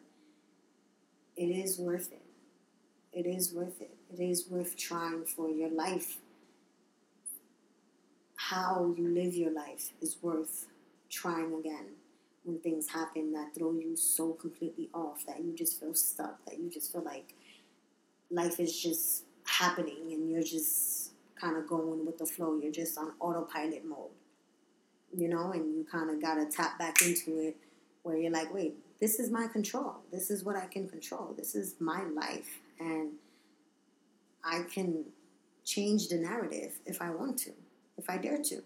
it 1.36 1.46
is 1.46 1.78
worth 1.78 2.12
it. 2.12 2.22
It 3.12 3.26
is 3.26 3.52
worth 3.52 3.80
it. 3.80 3.96
It 4.12 4.22
is 4.22 4.48
worth 4.48 4.76
trying 4.76 5.24
for 5.24 5.50
your 5.50 5.70
life 5.70 6.18
how 8.36 8.94
you 8.96 9.08
live 9.08 9.34
your 9.34 9.52
life 9.52 9.92
is 10.02 10.16
worth 10.20 10.66
trying 11.08 11.54
again 11.54 11.86
when 12.44 12.58
things 12.58 12.88
happen 12.88 13.32
that 13.32 13.54
throw 13.54 13.72
you 13.72 13.96
so 13.96 14.32
completely 14.32 14.90
off 14.92 15.24
that 15.26 15.42
you 15.42 15.54
just 15.54 15.80
feel 15.80 15.94
stuck, 15.94 16.44
that 16.44 16.58
you 16.58 16.68
just 16.68 16.92
feel 16.92 17.02
like 17.02 17.34
life 18.30 18.60
is 18.60 18.78
just 18.78 19.24
happening 19.46 20.12
and 20.12 20.30
you're 20.30 20.42
just 20.42 20.93
kind 21.44 21.56
of 21.56 21.66
going 21.66 22.06
with 22.06 22.18
the 22.18 22.26
flow. 22.26 22.58
You're 22.60 22.72
just 22.72 22.96
on 22.96 23.12
autopilot 23.20 23.84
mode, 23.84 24.10
you 25.12 25.28
know, 25.28 25.52
and 25.52 25.76
you 25.76 25.84
kind 25.84 26.10
of 26.10 26.20
got 26.20 26.36
to 26.36 26.46
tap 26.46 26.78
back 26.78 27.02
into 27.02 27.38
it 27.38 27.56
where 28.02 28.16
you're 28.16 28.32
like, 28.32 28.52
wait, 28.52 28.74
this 29.00 29.18
is 29.18 29.30
my 29.30 29.46
control. 29.46 29.96
This 30.10 30.30
is 30.30 30.44
what 30.44 30.56
I 30.56 30.66
can 30.66 30.88
control. 30.88 31.34
This 31.36 31.54
is 31.54 31.74
my 31.80 32.04
life. 32.04 32.60
And 32.80 33.12
I 34.42 34.62
can 34.72 35.04
change 35.64 36.08
the 36.08 36.16
narrative 36.16 36.72
if 36.86 37.00
I 37.02 37.10
want 37.10 37.38
to 37.40 37.52
if 37.96 38.08
I 38.08 38.18
dare 38.18 38.42
to. 38.42 38.62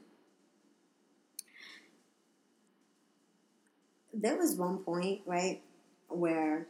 There 4.13 4.37
was 4.37 4.57
one 4.57 4.79
point, 4.79 5.21
right, 5.27 5.63
where 6.09 6.67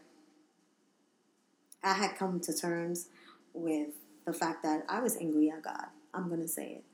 I 1.82 1.94
had 1.94 2.16
come 2.16 2.40
to 2.40 2.52
terms 2.52 3.08
with 3.54 3.90
the 4.26 4.32
fact 4.32 4.62
that 4.64 4.84
I 4.88 5.00
was 5.00 5.16
angry 5.16 5.50
at 5.50 5.62
God. 5.62 5.86
I'm 6.14 6.28
going 6.28 6.42
to 6.42 6.48
say 6.48 6.78
it. 6.78 6.84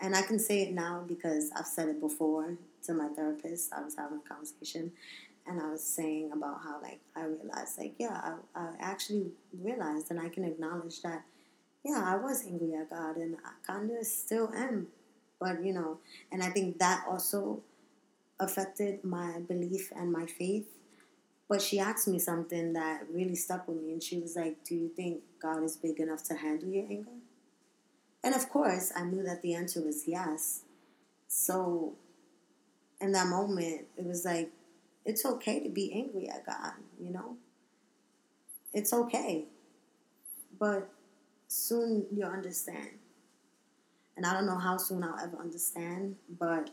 And 0.00 0.14
I 0.14 0.22
can 0.22 0.38
say 0.38 0.62
it 0.62 0.72
now 0.72 1.04
because 1.06 1.50
I've 1.56 1.66
said 1.66 1.88
it 1.88 2.00
before 2.00 2.54
to 2.84 2.94
my 2.94 3.08
therapist. 3.08 3.72
I 3.72 3.82
was 3.82 3.96
having 3.96 4.20
a 4.24 4.28
conversation 4.28 4.92
and 5.46 5.60
I 5.60 5.70
was 5.70 5.82
saying 5.82 6.30
about 6.32 6.60
how, 6.62 6.80
like, 6.82 7.00
I 7.16 7.24
realized, 7.24 7.78
like, 7.78 7.94
yeah, 7.98 8.34
I, 8.54 8.60
I 8.60 8.68
actually 8.80 9.32
realized 9.58 10.10
and 10.10 10.20
I 10.20 10.28
can 10.28 10.44
acknowledge 10.44 11.00
that, 11.02 11.24
yeah, 11.84 12.02
I 12.04 12.16
was 12.16 12.44
angry 12.46 12.74
at 12.74 12.90
God 12.90 13.16
and 13.16 13.36
I 13.44 13.72
kind 13.72 13.90
of 13.90 14.06
still 14.06 14.52
am 14.54 14.88
but, 15.40 15.64
you 15.64 15.72
know, 15.72 15.98
and 16.32 16.42
I 16.42 16.50
think 16.50 16.78
that 16.78 17.04
also 17.08 17.62
affected 18.40 19.04
my 19.04 19.40
belief 19.46 19.92
and 19.94 20.12
my 20.12 20.26
faith. 20.26 20.66
But 21.48 21.62
she 21.62 21.78
asked 21.78 22.08
me 22.08 22.18
something 22.18 22.74
that 22.74 23.04
really 23.10 23.34
stuck 23.34 23.68
with 23.68 23.78
me, 23.78 23.92
and 23.92 24.02
she 24.02 24.18
was 24.18 24.36
like, 24.36 24.64
Do 24.64 24.74
you 24.74 24.88
think 24.88 25.22
God 25.40 25.62
is 25.62 25.76
big 25.76 25.98
enough 25.98 26.22
to 26.24 26.34
handle 26.34 26.68
your 26.68 26.84
anger? 26.84 27.10
And 28.22 28.34
of 28.34 28.48
course, 28.48 28.92
I 28.94 29.04
knew 29.04 29.22
that 29.22 29.42
the 29.42 29.54
answer 29.54 29.80
was 29.80 30.06
yes. 30.06 30.62
So, 31.28 31.94
in 33.00 33.12
that 33.12 33.28
moment, 33.28 33.86
it 33.96 34.04
was 34.04 34.24
like, 34.24 34.50
it's 35.04 35.24
okay 35.24 35.60
to 35.60 35.68
be 35.68 35.92
angry 35.92 36.28
at 36.28 36.44
God, 36.44 36.72
you 37.00 37.10
know? 37.10 37.36
It's 38.74 38.92
okay. 38.92 39.44
But 40.58 40.90
soon 41.46 42.06
you'll 42.12 42.28
understand 42.28 42.90
and 44.18 44.26
I 44.26 44.32
don't 44.32 44.46
know 44.46 44.58
how 44.58 44.76
soon 44.78 45.04
I'll 45.04 45.16
ever 45.16 45.38
understand, 45.38 46.16
but 46.40 46.70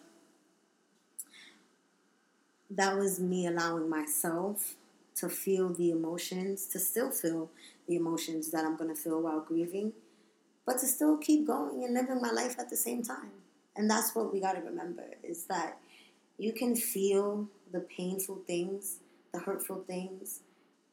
that 2.72 2.98
was 2.98 3.20
me 3.20 3.46
allowing 3.46 3.88
myself 3.88 4.74
to 5.18 5.30
feel 5.30 5.72
the 5.72 5.92
emotions, 5.92 6.66
to 6.70 6.80
still 6.80 7.12
feel 7.12 7.52
the 7.88 7.98
emotions 7.98 8.50
that 8.50 8.66
I'm 8.66 8.76
going 8.76 8.90
to 8.90 9.00
feel 9.00 9.22
while 9.22 9.42
grieving, 9.42 9.94
but 10.66 10.80
to 10.80 10.86
still 10.86 11.18
keep 11.18 11.46
going 11.46 11.84
and 11.84 11.94
living 11.94 12.22
my 12.22 12.32
life 12.32 12.56
at 12.60 12.70
the 12.70 12.76
same 12.76 13.04
time. 13.04 13.32
And 13.76 13.90
that's 13.90 14.16
what 14.16 14.34
we 14.34 14.40
got 14.40 14.54
to 14.54 14.62
remember 14.62 15.04
is 15.24 15.46
that 15.46 15.78
you 16.38 16.54
can 16.54 16.76
feel 16.76 17.48
the 17.72 17.82
painful 17.82 18.42
things, 18.48 19.00
the 19.34 19.40
hurtful 19.40 19.84
things, 19.86 20.42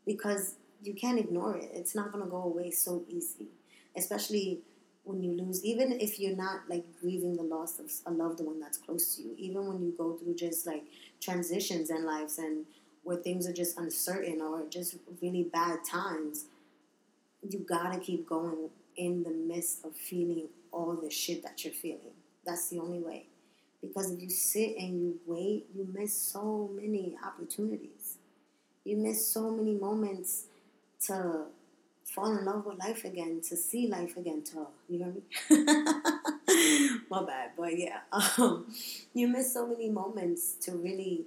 because 0.07 0.57
you 0.83 0.95
can't 0.95 1.19
ignore 1.19 1.57
it. 1.57 1.71
It's 1.73 1.95
not 1.95 2.13
going 2.13 2.25
to 2.25 2.31
go 2.31 2.43
away 2.43 2.71
so 2.71 3.05
easy, 3.09 3.47
especially 3.97 4.61
when 5.05 5.23
you 5.23 5.33
lose, 5.33 5.65
even 5.65 5.93
if 6.01 6.21
you're 6.21 6.37
not 6.37 6.61
like 6.69 6.85
grieving 7.01 7.37
the 7.37 7.43
loss 7.43 7.79
of 7.79 7.91
a 8.07 8.11
loved 8.11 8.41
one 8.41 8.61
that's 8.61 8.79
close 8.79 9.17
to 9.17 9.23
you, 9.23 9.35
even 9.37 9.67
when 9.67 9.83
you 9.83 9.93
go 9.97 10.13
through 10.13 10.35
just 10.35 10.67
like 10.67 10.85
transitions 11.21 11.91
in 11.91 12.05
lives 12.05 12.39
and 12.39 12.65
where 13.03 13.17
things 13.17 13.49
are 13.49 13.53
just 13.53 13.79
uncertain 13.79 14.41
or 14.41 14.63
just 14.71 14.97
really 15.21 15.43
bad 15.43 15.79
times, 15.85 16.45
you 17.49 17.59
gotta 17.59 17.99
keep 17.99 18.29
going 18.29 18.71
in 18.97 19.23
the 19.23 19.31
midst 19.31 19.85
of 19.85 19.95
feeling 19.95 20.49
all 20.73 20.95
the 20.95 21.11
shit 21.11 21.43
that 21.43 21.65
you're 21.65 21.73
feeling. 21.73 22.15
That's 22.45 22.69
the 22.69 22.79
only 22.79 22.99
way. 22.99 23.27
Because 23.81 24.13
if 24.13 24.23
you 24.23 24.31
sit 24.31 24.77
and 24.79 25.01
you 25.01 25.21
wait, 25.27 25.67
you 25.75 25.87
miss 25.93 26.17
so 26.17 26.71
many 26.75 27.17
opportunities. 27.25 28.19
You 28.85 28.97
miss 28.97 29.27
so 29.27 29.51
many 29.51 29.75
moments 29.75 30.47
to 31.07 31.47
fall 32.05 32.37
in 32.37 32.45
love 32.45 32.67
with 32.67 32.79
life 32.79 33.05
again, 33.05 33.41
to 33.49 33.57
see 33.57 33.89
life 33.89 34.17
again, 34.17 34.43
to 34.45 34.67
you 34.89 34.99
know 34.99 35.07
what 35.07 35.23
I 35.51 35.55
mean? 36.51 37.01
My 37.11 37.25
bad, 37.25 37.51
but 37.57 37.79
yeah, 37.79 38.01
um, 38.39 38.67
you 39.15 39.29
miss 39.29 39.53
so 39.53 39.67
many 39.67 39.89
moments 39.89 40.55
to 40.63 40.73
really 40.73 41.27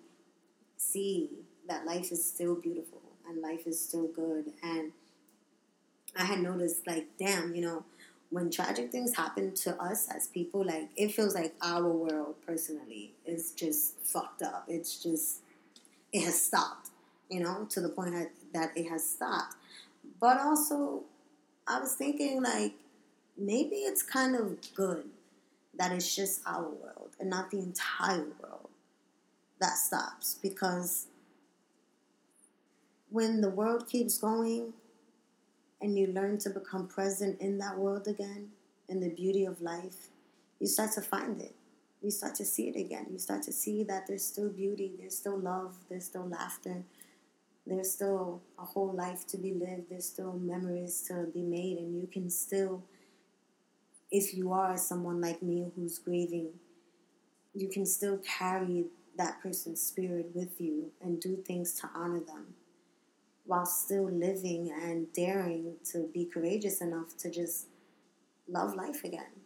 see 0.77 1.29
that 1.67 1.85
life 1.85 2.11
is 2.11 2.23
still 2.23 2.55
beautiful 2.55 3.01
and 3.27 3.41
life 3.41 3.67
is 3.67 3.79
still 3.79 4.07
good. 4.07 4.51
And 4.63 4.91
I 6.15 6.25
had 6.25 6.39
noticed, 6.39 6.87
like, 6.87 7.07
damn, 7.17 7.55
you 7.55 7.61
know, 7.61 7.83
when 8.29 8.49
tragic 8.49 8.91
things 8.91 9.15
happen 9.15 9.53
to 9.53 9.81
us 9.81 10.09
as 10.09 10.27
people, 10.27 10.65
like, 10.65 10.89
it 10.95 11.13
feels 11.13 11.35
like 11.35 11.53
our 11.61 11.87
world 11.87 12.35
personally 12.45 13.13
is 13.25 13.51
just 13.51 13.99
fucked 13.99 14.41
up. 14.41 14.65
It's 14.67 15.01
just, 15.01 15.41
it 16.11 16.23
has 16.23 16.41
stopped, 16.41 16.89
you 17.29 17.41
know, 17.41 17.65
to 17.69 17.81
the 17.81 17.89
point 17.89 18.13
that, 18.13 18.31
that 18.53 18.77
it 18.77 18.89
has 18.89 19.07
stopped. 19.07 19.55
But 20.19 20.39
also, 20.39 21.03
I 21.67 21.79
was 21.79 21.93
thinking, 21.93 22.41
like, 22.41 22.73
maybe 23.37 23.75
it's 23.75 24.03
kind 24.03 24.35
of 24.35 24.57
good 24.75 25.05
that 25.77 25.91
it's 25.91 26.15
just 26.15 26.41
our 26.45 26.63
world 26.63 27.11
and 27.19 27.29
not 27.29 27.51
the 27.51 27.59
entire 27.59 28.25
world 28.41 28.69
that 29.59 29.75
stops 29.77 30.37
because 30.41 31.07
when 33.09 33.41
the 33.41 33.49
world 33.49 33.87
keeps 33.87 34.17
going 34.17 34.73
and 35.85 35.97
you 35.97 36.07
learn 36.07 36.39
to 36.39 36.49
become 36.49 36.87
present 36.87 37.39
in 37.39 37.59
that 37.59 37.77
world 37.77 38.07
again 38.07 38.49
in 38.89 38.99
the 38.99 39.09
beauty 39.09 39.45
of 39.45 39.61
life 39.61 40.09
you 40.59 40.67
start 40.67 40.91
to 40.93 41.01
find 41.01 41.39
it. 41.41 41.53
You 42.01 42.09
start 42.09 42.33
to 42.35 42.45
see 42.45 42.69
it 42.69 42.75
again. 42.75 43.05
You 43.11 43.19
start 43.19 43.43
to 43.43 43.51
see 43.51 43.83
that 43.83 44.07
there's 44.07 44.25
still 44.25 44.49
beauty 44.49 44.93
there's 44.99 45.15
still 45.15 45.37
love 45.37 45.75
there's 45.89 46.05
still 46.05 46.27
laughter. 46.27 46.83
There's 47.67 47.91
still 47.91 48.41
a 48.57 48.65
whole 48.65 48.91
life 48.91 49.27
to 49.27 49.37
be 49.37 49.53
lived. 49.53 49.89
There's 49.89 50.05
still 50.07 50.33
memories 50.33 51.03
to 51.07 51.27
be 51.31 51.43
made. 51.43 51.77
And 51.77 52.01
you 52.01 52.07
can 52.07 52.31
still 52.31 52.83
if 54.09 54.33
you 54.33 54.51
are 54.53 54.75
someone 54.77 55.21
like 55.21 55.43
me 55.43 55.71
who's 55.75 55.99
grieving, 55.99 56.49
you 57.53 57.67
can 57.67 57.85
still 57.85 58.17
carry 58.19 58.85
that 59.17 59.39
person's 59.41 59.81
spirit 59.81 60.31
with 60.33 60.59
you 60.59 60.91
and 60.99 61.19
do 61.19 61.35
things 61.35 61.73
to 61.81 61.89
honor 61.93 62.21
them 62.21 62.54
while 63.45 63.65
still 63.65 64.09
living 64.09 64.71
and 64.71 65.11
daring 65.13 65.75
to 65.91 66.09
be 66.13 66.25
courageous 66.25 66.81
enough 66.81 67.15
to 67.17 67.29
just 67.29 67.67
love 68.47 68.75
life 68.75 69.03
again. 69.03 69.41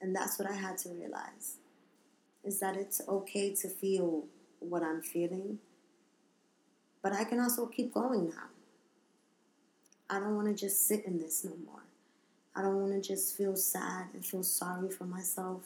And 0.00 0.14
that's 0.14 0.38
what 0.38 0.50
I 0.50 0.54
had 0.54 0.76
to 0.78 0.90
realize 0.90 1.56
is 2.44 2.60
that 2.60 2.76
it's 2.76 3.00
okay 3.08 3.54
to 3.54 3.68
feel 3.68 4.24
what 4.60 4.82
I'm 4.82 5.00
feeling, 5.00 5.58
but 7.02 7.14
I 7.14 7.24
can 7.24 7.40
also 7.40 7.66
keep 7.66 7.94
going 7.94 8.28
now. 8.28 8.48
I 10.10 10.20
don't 10.20 10.36
want 10.36 10.48
to 10.48 10.54
just 10.54 10.86
sit 10.86 11.06
in 11.06 11.18
this 11.18 11.42
no 11.42 11.52
more. 11.64 11.84
I 12.54 12.60
don't 12.60 12.76
want 12.76 12.92
to 12.92 13.00
just 13.00 13.36
feel 13.36 13.56
sad 13.56 14.08
and 14.12 14.24
feel 14.24 14.42
sorry 14.42 14.90
for 14.90 15.04
myself 15.04 15.62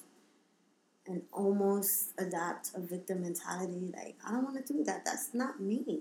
and 1.06 1.22
almost 1.32 2.12
adapt 2.18 2.70
a 2.74 2.80
victim 2.80 3.22
mentality. 3.22 3.92
Like, 3.94 4.16
I 4.26 4.30
don't 4.30 4.44
want 4.44 4.64
to 4.64 4.72
do 4.72 4.84
that. 4.84 5.04
That's 5.04 5.34
not 5.34 5.60
me. 5.60 6.00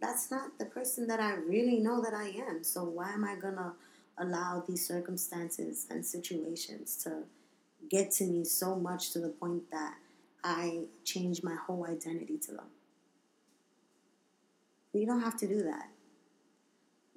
That's 0.00 0.30
not 0.30 0.58
the 0.58 0.66
person 0.66 1.06
that 1.06 1.20
I 1.20 1.34
really 1.34 1.78
know 1.78 2.02
that 2.02 2.12
I 2.12 2.28
am. 2.48 2.62
So, 2.62 2.84
why 2.84 3.12
am 3.12 3.24
I 3.24 3.34
to 3.36 3.72
allow 4.18 4.62
these 4.66 4.86
circumstances 4.86 5.86
and 5.90 6.04
situations 6.04 6.96
to 7.04 7.22
get 7.88 8.10
to 8.12 8.24
me 8.24 8.44
so 8.44 8.76
much 8.76 9.12
to 9.12 9.18
the 9.18 9.28
point 9.28 9.70
that 9.70 9.94
I 10.44 10.84
change 11.04 11.42
my 11.42 11.54
whole 11.54 11.86
identity 11.86 12.38
to 12.46 12.52
them? 12.52 12.66
We 14.92 15.04
don't 15.06 15.22
have 15.22 15.36
to 15.38 15.46
do 15.46 15.62
that. 15.62 15.88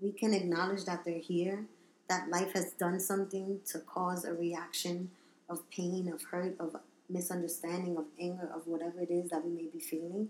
We 0.02 0.12
can 0.12 0.34
acknowledge 0.34 0.86
that 0.86 1.04
they're 1.04 1.20
here 1.20 1.66
that 2.10 2.30
life 2.30 2.54
has 2.54 2.72
done 2.74 3.00
something 3.00 3.60
to 3.68 3.80
cause 3.80 4.26
a 4.26 4.34
reaction 4.34 5.12
of 5.50 5.70
pain, 5.70 6.12
of 6.12 6.24
hurt, 6.24 6.56
of 6.60 6.76
misunderstanding, 7.10 7.98
of 7.98 8.06
anger, 8.20 8.50
of 8.54 8.68
whatever 8.68 9.00
it 9.02 9.12
is 9.12 9.30
that 9.30 9.46
we 9.46 9.52
may 9.52 9.68
be 9.72 9.80
feeling. 9.80 10.30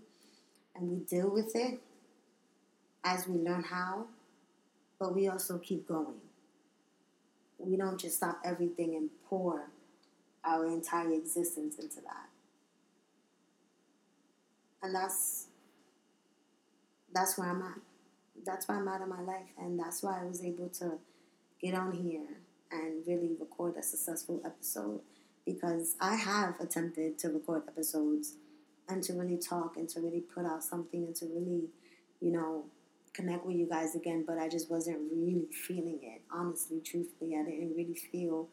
And 0.76 0.90
we 0.90 0.98
deal 0.98 1.30
with 1.30 1.56
it 1.56 1.80
as 3.04 3.26
we 3.26 3.38
learn 3.38 3.62
how, 3.62 4.06
but 4.98 5.14
we 5.14 5.28
also 5.28 5.58
keep 5.58 5.86
going. 5.86 6.20
We 7.58 7.76
don't 7.76 7.98
just 7.98 8.16
stop 8.16 8.40
everything 8.44 8.94
and 8.94 9.10
pour 9.28 9.70
our 10.44 10.66
entire 10.66 11.12
existence 11.12 11.78
into 11.78 11.96
that. 11.96 12.28
And 14.82 14.94
that's 14.94 15.46
that's 17.12 17.36
where 17.36 17.50
I'm 17.50 17.62
at. 17.62 17.78
That's 18.44 18.66
where 18.68 18.78
I'm 18.78 18.88
at 18.88 19.02
in 19.02 19.08
my 19.08 19.20
life, 19.20 19.50
and 19.58 19.78
that's 19.78 20.02
why 20.02 20.20
I 20.20 20.24
was 20.24 20.42
able 20.42 20.68
to 20.70 20.92
get 21.60 21.74
on 21.74 21.92
here 21.92 22.38
and 22.72 23.06
really 23.06 23.36
record 23.38 23.76
a 23.76 23.82
successful 23.82 24.40
episode 24.44 25.00
because 25.44 25.96
I 26.00 26.14
have 26.14 26.58
attempted 26.60 27.18
to 27.18 27.28
record 27.28 27.62
episodes 27.68 28.36
and 28.88 29.02
to 29.02 29.12
really 29.12 29.36
talk 29.36 29.76
and 29.76 29.88
to 29.90 30.00
really 30.00 30.20
put 30.20 30.46
out 30.46 30.62
something 30.62 31.04
and 31.04 31.14
to 31.16 31.26
really, 31.26 31.68
you 32.20 32.32
know, 32.32 32.64
connect 33.12 33.44
with 33.44 33.56
you 33.56 33.66
guys 33.66 33.94
again, 33.94 34.24
but 34.26 34.38
I 34.38 34.48
just 34.48 34.70
wasn't 34.70 34.98
really 35.12 35.46
feeling 35.52 35.98
it. 36.02 36.22
Honestly, 36.32 36.80
truthfully, 36.80 37.36
I 37.36 37.42
didn't 37.42 37.74
really 37.76 37.94
feel 37.94 38.48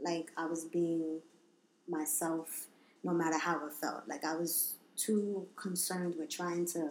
like 0.00 0.30
I 0.36 0.46
was 0.46 0.64
being 0.64 1.20
myself 1.88 2.66
no 3.04 3.12
matter 3.12 3.38
how 3.38 3.66
it 3.66 3.72
felt. 3.72 4.08
Like 4.08 4.24
I 4.24 4.36
was 4.36 4.74
too 4.96 5.46
concerned 5.56 6.14
with 6.18 6.30
trying 6.30 6.66
to 6.66 6.90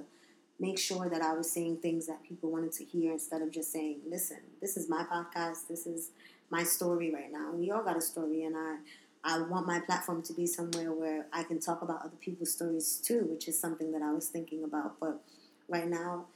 make 0.60 0.80
sure 0.80 1.10
that 1.10 1.21
I 1.21 1.34
was 1.34 1.51
saying 1.51 1.77
things 1.77 2.08
that 2.08 2.23
people 2.23 2.49
wanted 2.49 2.71
to 2.73 2.84
hear 2.84 3.12
instead 3.12 3.41
of 3.41 3.51
just 3.51 3.71
saying, 3.71 3.99
listen, 4.10 4.38
this 4.62 4.77
is 4.77 4.89
my 4.89 5.03
podcast, 5.03 5.67
this 5.67 5.86
is 5.86 6.12
my 6.49 6.63
story 6.63 7.13
right 7.13 7.32
now. 7.32 7.51
We 7.51 7.71
all 7.71 7.84
got 7.84 7.97
a 7.97 8.01
story 8.01 8.43
and 8.43 8.56
I 8.56 8.77
I 9.23 9.41
want 9.41 9.67
my 9.67 9.82
platform 9.82 10.21
to 10.23 10.34
be 10.34 10.47
somewhere 10.47 10.93
where 10.93 11.25
I 11.34 11.43
can 11.43 11.60
talk 11.60 11.82
about 11.82 12.01
other 12.01 12.15
people's 12.21 12.53
stories 12.53 13.01
too, 13.03 13.27
which 13.30 13.49
is 13.49 13.60
something 13.60 13.91
that 13.91 14.01
I 14.01 14.13
was 14.13 14.30
thinking 14.30 14.63
about. 14.63 14.99
But 15.01 15.19
right 15.67 15.88
now, 15.88 16.27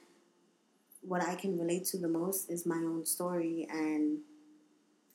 what 1.02 1.24
I 1.24 1.36
can 1.36 1.58
relate 1.58 1.86
to 1.86 1.98
the 1.98 2.08
most 2.08 2.50
is 2.50 2.66
my 2.66 2.76
own 2.78 3.06
story 3.06 3.68
and 3.70 4.20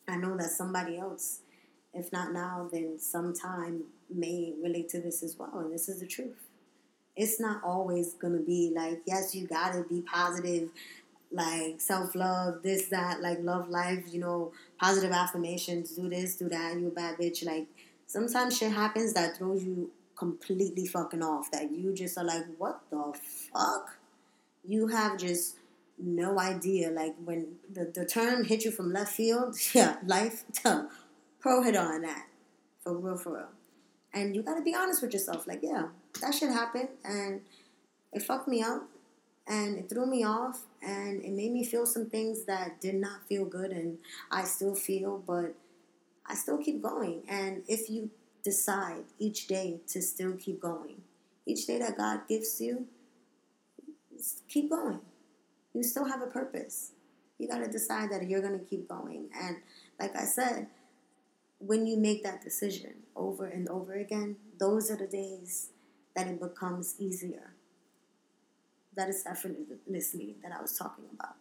I 0.08 0.16
know 0.16 0.36
that 0.36 0.50
somebody 0.50 0.98
else, 0.98 1.40
if 1.94 2.12
not 2.12 2.32
now, 2.32 2.68
then 2.72 2.98
sometime 2.98 3.84
may 4.08 4.54
relate 4.62 4.88
to 4.90 5.00
this 5.00 5.22
as 5.22 5.36
well. 5.38 5.58
And 5.58 5.72
this 5.72 5.88
is 5.88 6.00
the 6.00 6.06
truth 6.06 6.46
it's 7.16 7.40
not 7.40 7.62
always 7.64 8.12
gonna 8.14 8.40
be 8.40 8.72
like, 8.74 9.00
yes, 9.06 9.34
you 9.34 9.46
gotta 9.46 9.82
be 9.82 10.02
positive, 10.02 10.70
like 11.32 11.80
self 11.80 12.14
love, 12.14 12.62
this, 12.62 12.88
that, 12.88 13.22
like 13.22 13.38
love 13.40 13.68
life, 13.68 14.04
you 14.10 14.20
know, 14.20 14.52
positive 14.78 15.10
affirmations, 15.10 15.92
do 15.92 16.08
this, 16.08 16.36
do 16.36 16.48
that, 16.50 16.78
you 16.78 16.88
a 16.88 16.90
bad 16.90 17.16
bitch. 17.16 17.44
Like 17.44 17.66
sometimes 18.06 18.58
shit 18.58 18.72
happens 18.72 19.14
that 19.14 19.36
throws 19.36 19.64
you 19.64 19.90
completely 20.14 20.86
fucking 20.86 21.22
off. 21.22 21.50
That 21.50 21.72
you 21.72 21.94
just 21.94 22.18
are 22.18 22.24
like, 22.24 22.44
what 22.58 22.82
the 22.90 23.18
fuck? 23.52 23.96
You 24.62 24.88
have 24.88 25.16
just 25.16 25.56
no 25.98 26.38
idea. 26.38 26.90
Like 26.90 27.14
when 27.24 27.56
the, 27.72 27.90
the 27.94 28.04
term 28.04 28.44
hit 28.44 28.64
you 28.64 28.70
from 28.70 28.92
left 28.92 29.12
field, 29.12 29.56
yeah, 29.74 29.96
life, 30.06 30.44
pro 31.40 31.62
hit 31.62 31.76
on 31.76 32.02
that. 32.02 32.26
For 32.82 32.96
real, 32.96 33.16
for 33.16 33.34
real. 33.34 33.48
And 34.14 34.34
you 34.34 34.42
gotta 34.42 34.62
be 34.62 34.74
honest 34.74 35.02
with 35.02 35.12
yourself. 35.12 35.46
Like, 35.46 35.60
yeah, 35.62 35.88
that 36.20 36.34
shit 36.34 36.50
happened 36.50 36.88
and 37.04 37.42
it 38.12 38.22
fucked 38.22 38.48
me 38.48 38.62
up 38.62 38.88
and 39.46 39.78
it 39.78 39.88
threw 39.88 40.06
me 40.06 40.24
off 40.24 40.62
and 40.82 41.22
it 41.22 41.32
made 41.32 41.52
me 41.52 41.64
feel 41.64 41.86
some 41.86 42.06
things 42.06 42.44
that 42.44 42.80
did 42.80 42.94
not 42.94 43.26
feel 43.28 43.44
good 43.44 43.70
and 43.70 43.98
I 44.30 44.44
still 44.44 44.74
feel, 44.74 45.22
but 45.26 45.54
I 46.26 46.34
still 46.34 46.58
keep 46.58 46.82
going. 46.82 47.22
And 47.28 47.62
if 47.68 47.88
you 47.90 48.10
decide 48.42 49.04
each 49.18 49.46
day 49.46 49.80
to 49.88 50.00
still 50.00 50.32
keep 50.32 50.60
going, 50.60 51.02
each 51.44 51.66
day 51.66 51.78
that 51.78 51.96
God 51.96 52.20
gives 52.28 52.60
you, 52.60 52.86
keep 54.48 54.70
going. 54.70 55.00
You 55.76 55.82
still 55.82 56.06
have 56.06 56.22
a 56.22 56.26
purpose. 56.26 56.92
You 57.36 57.48
got 57.48 57.58
to 57.58 57.68
decide 57.68 58.10
that 58.10 58.26
you're 58.26 58.40
going 58.40 58.58
to 58.58 58.64
keep 58.64 58.88
going. 58.88 59.28
And 59.38 59.58
like 60.00 60.16
I 60.16 60.24
said, 60.24 60.68
when 61.58 61.86
you 61.86 61.98
make 61.98 62.22
that 62.22 62.42
decision 62.42 62.94
over 63.14 63.44
and 63.44 63.68
over 63.68 63.92
again, 63.92 64.36
those 64.58 64.90
are 64.90 64.96
the 64.96 65.06
days 65.06 65.68
that 66.14 66.28
it 66.28 66.40
becomes 66.40 66.94
easier. 66.98 67.52
That 68.96 69.10
is 69.10 69.22
effortlessly 69.26 70.36
that 70.42 70.50
I 70.50 70.62
was 70.62 70.78
talking 70.78 71.04
about. 71.12 71.34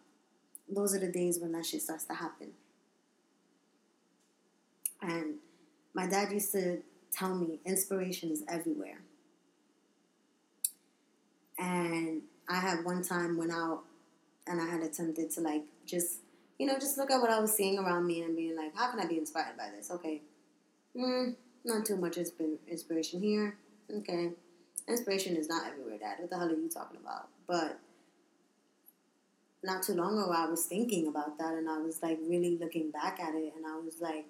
Those 0.68 0.94
are 0.94 0.98
the 0.98 1.10
days 1.10 1.38
when 1.40 1.52
that 1.52 1.64
shit 1.64 1.80
starts 1.80 2.04
to 2.04 2.14
happen. 2.14 2.48
And 5.00 5.36
my 5.94 6.06
dad 6.06 6.30
used 6.30 6.52
to 6.52 6.82
tell 7.10 7.34
me 7.34 7.60
inspiration 7.64 8.30
is 8.30 8.44
everywhere. 8.48 9.00
And 11.58 12.20
I 12.50 12.60
had 12.60 12.84
one 12.84 13.02
time 13.02 13.38
went 13.38 13.52
out 13.52 13.84
and 14.46 14.60
I 14.60 14.66
had 14.66 14.82
attempted 14.82 15.30
to 15.32 15.40
like 15.40 15.64
just 15.84 16.20
you 16.58 16.66
know, 16.66 16.74
just 16.74 16.96
look 16.96 17.10
at 17.10 17.20
what 17.20 17.30
I 17.30 17.38
was 17.38 17.52
seeing 17.52 17.78
around 17.78 18.06
me 18.06 18.22
and 18.22 18.34
being 18.34 18.56
like, 18.56 18.74
how 18.74 18.90
can 18.90 19.00
I 19.00 19.06
be 19.06 19.18
inspired 19.18 19.56
by 19.56 19.68
this? 19.76 19.90
Okay. 19.90 20.22
Mm, 20.96 21.34
not 21.64 21.84
too 21.84 21.96
much 21.96 22.16
inspiration 22.16 23.20
here. 23.20 23.56
Okay. 23.94 24.30
Inspiration 24.88 25.36
is 25.36 25.48
not 25.48 25.66
everywhere, 25.66 25.98
Dad. 25.98 26.16
What 26.18 26.30
the 26.30 26.38
hell 26.38 26.48
are 26.48 26.54
you 26.54 26.70
talking 26.70 26.98
about? 27.02 27.28
But 27.46 27.78
not 29.62 29.82
too 29.82 29.94
long 29.94 30.18
ago, 30.18 30.32
I 30.32 30.48
was 30.48 30.64
thinking 30.64 31.08
about 31.08 31.38
that 31.38 31.54
and 31.54 31.68
I 31.68 31.78
was 31.78 32.02
like 32.02 32.18
really 32.26 32.56
looking 32.56 32.90
back 32.90 33.20
at 33.20 33.34
it 33.34 33.52
and 33.56 33.66
I 33.66 33.76
was 33.78 34.00
like, 34.00 34.26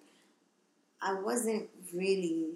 I 1.01 1.15
wasn't 1.15 1.69
really 1.95 2.55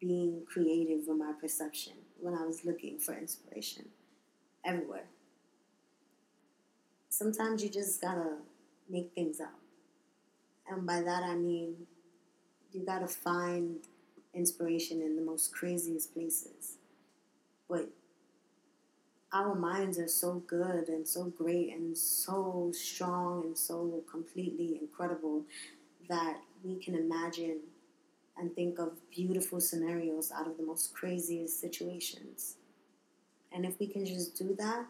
being 0.00 0.42
creative 0.52 1.06
with 1.06 1.16
my 1.16 1.32
perception 1.40 1.94
when 2.20 2.34
I 2.34 2.44
was 2.44 2.64
looking 2.64 2.98
for 2.98 3.16
inspiration 3.16 3.88
everywhere. 4.64 5.04
Sometimes 7.18 7.64
you 7.64 7.68
just 7.68 8.00
gotta 8.00 8.36
make 8.88 9.10
things 9.12 9.40
up. 9.40 9.58
And 10.70 10.86
by 10.86 11.00
that 11.00 11.24
I 11.24 11.34
mean 11.34 11.74
you 12.70 12.86
gotta 12.86 13.08
find 13.08 13.78
inspiration 14.32 15.02
in 15.02 15.16
the 15.16 15.22
most 15.22 15.52
craziest 15.52 16.14
places. 16.14 16.76
But 17.68 17.88
our 19.32 19.56
minds 19.56 19.98
are 19.98 20.06
so 20.06 20.44
good 20.46 20.88
and 20.88 21.08
so 21.08 21.24
great 21.24 21.74
and 21.74 21.98
so 21.98 22.70
strong 22.72 23.46
and 23.46 23.58
so 23.58 24.04
completely 24.08 24.78
incredible 24.80 25.42
that 26.08 26.36
we 26.62 26.76
can 26.76 26.94
imagine 26.94 27.58
and 28.36 28.54
think 28.54 28.78
of 28.78 28.92
beautiful 29.10 29.60
scenarios 29.60 30.30
out 30.30 30.46
of 30.46 30.56
the 30.56 30.62
most 30.62 30.94
craziest 30.94 31.60
situations. 31.60 32.58
And 33.50 33.64
if 33.66 33.80
we 33.80 33.88
can 33.88 34.06
just 34.06 34.36
do 34.36 34.54
that, 34.60 34.86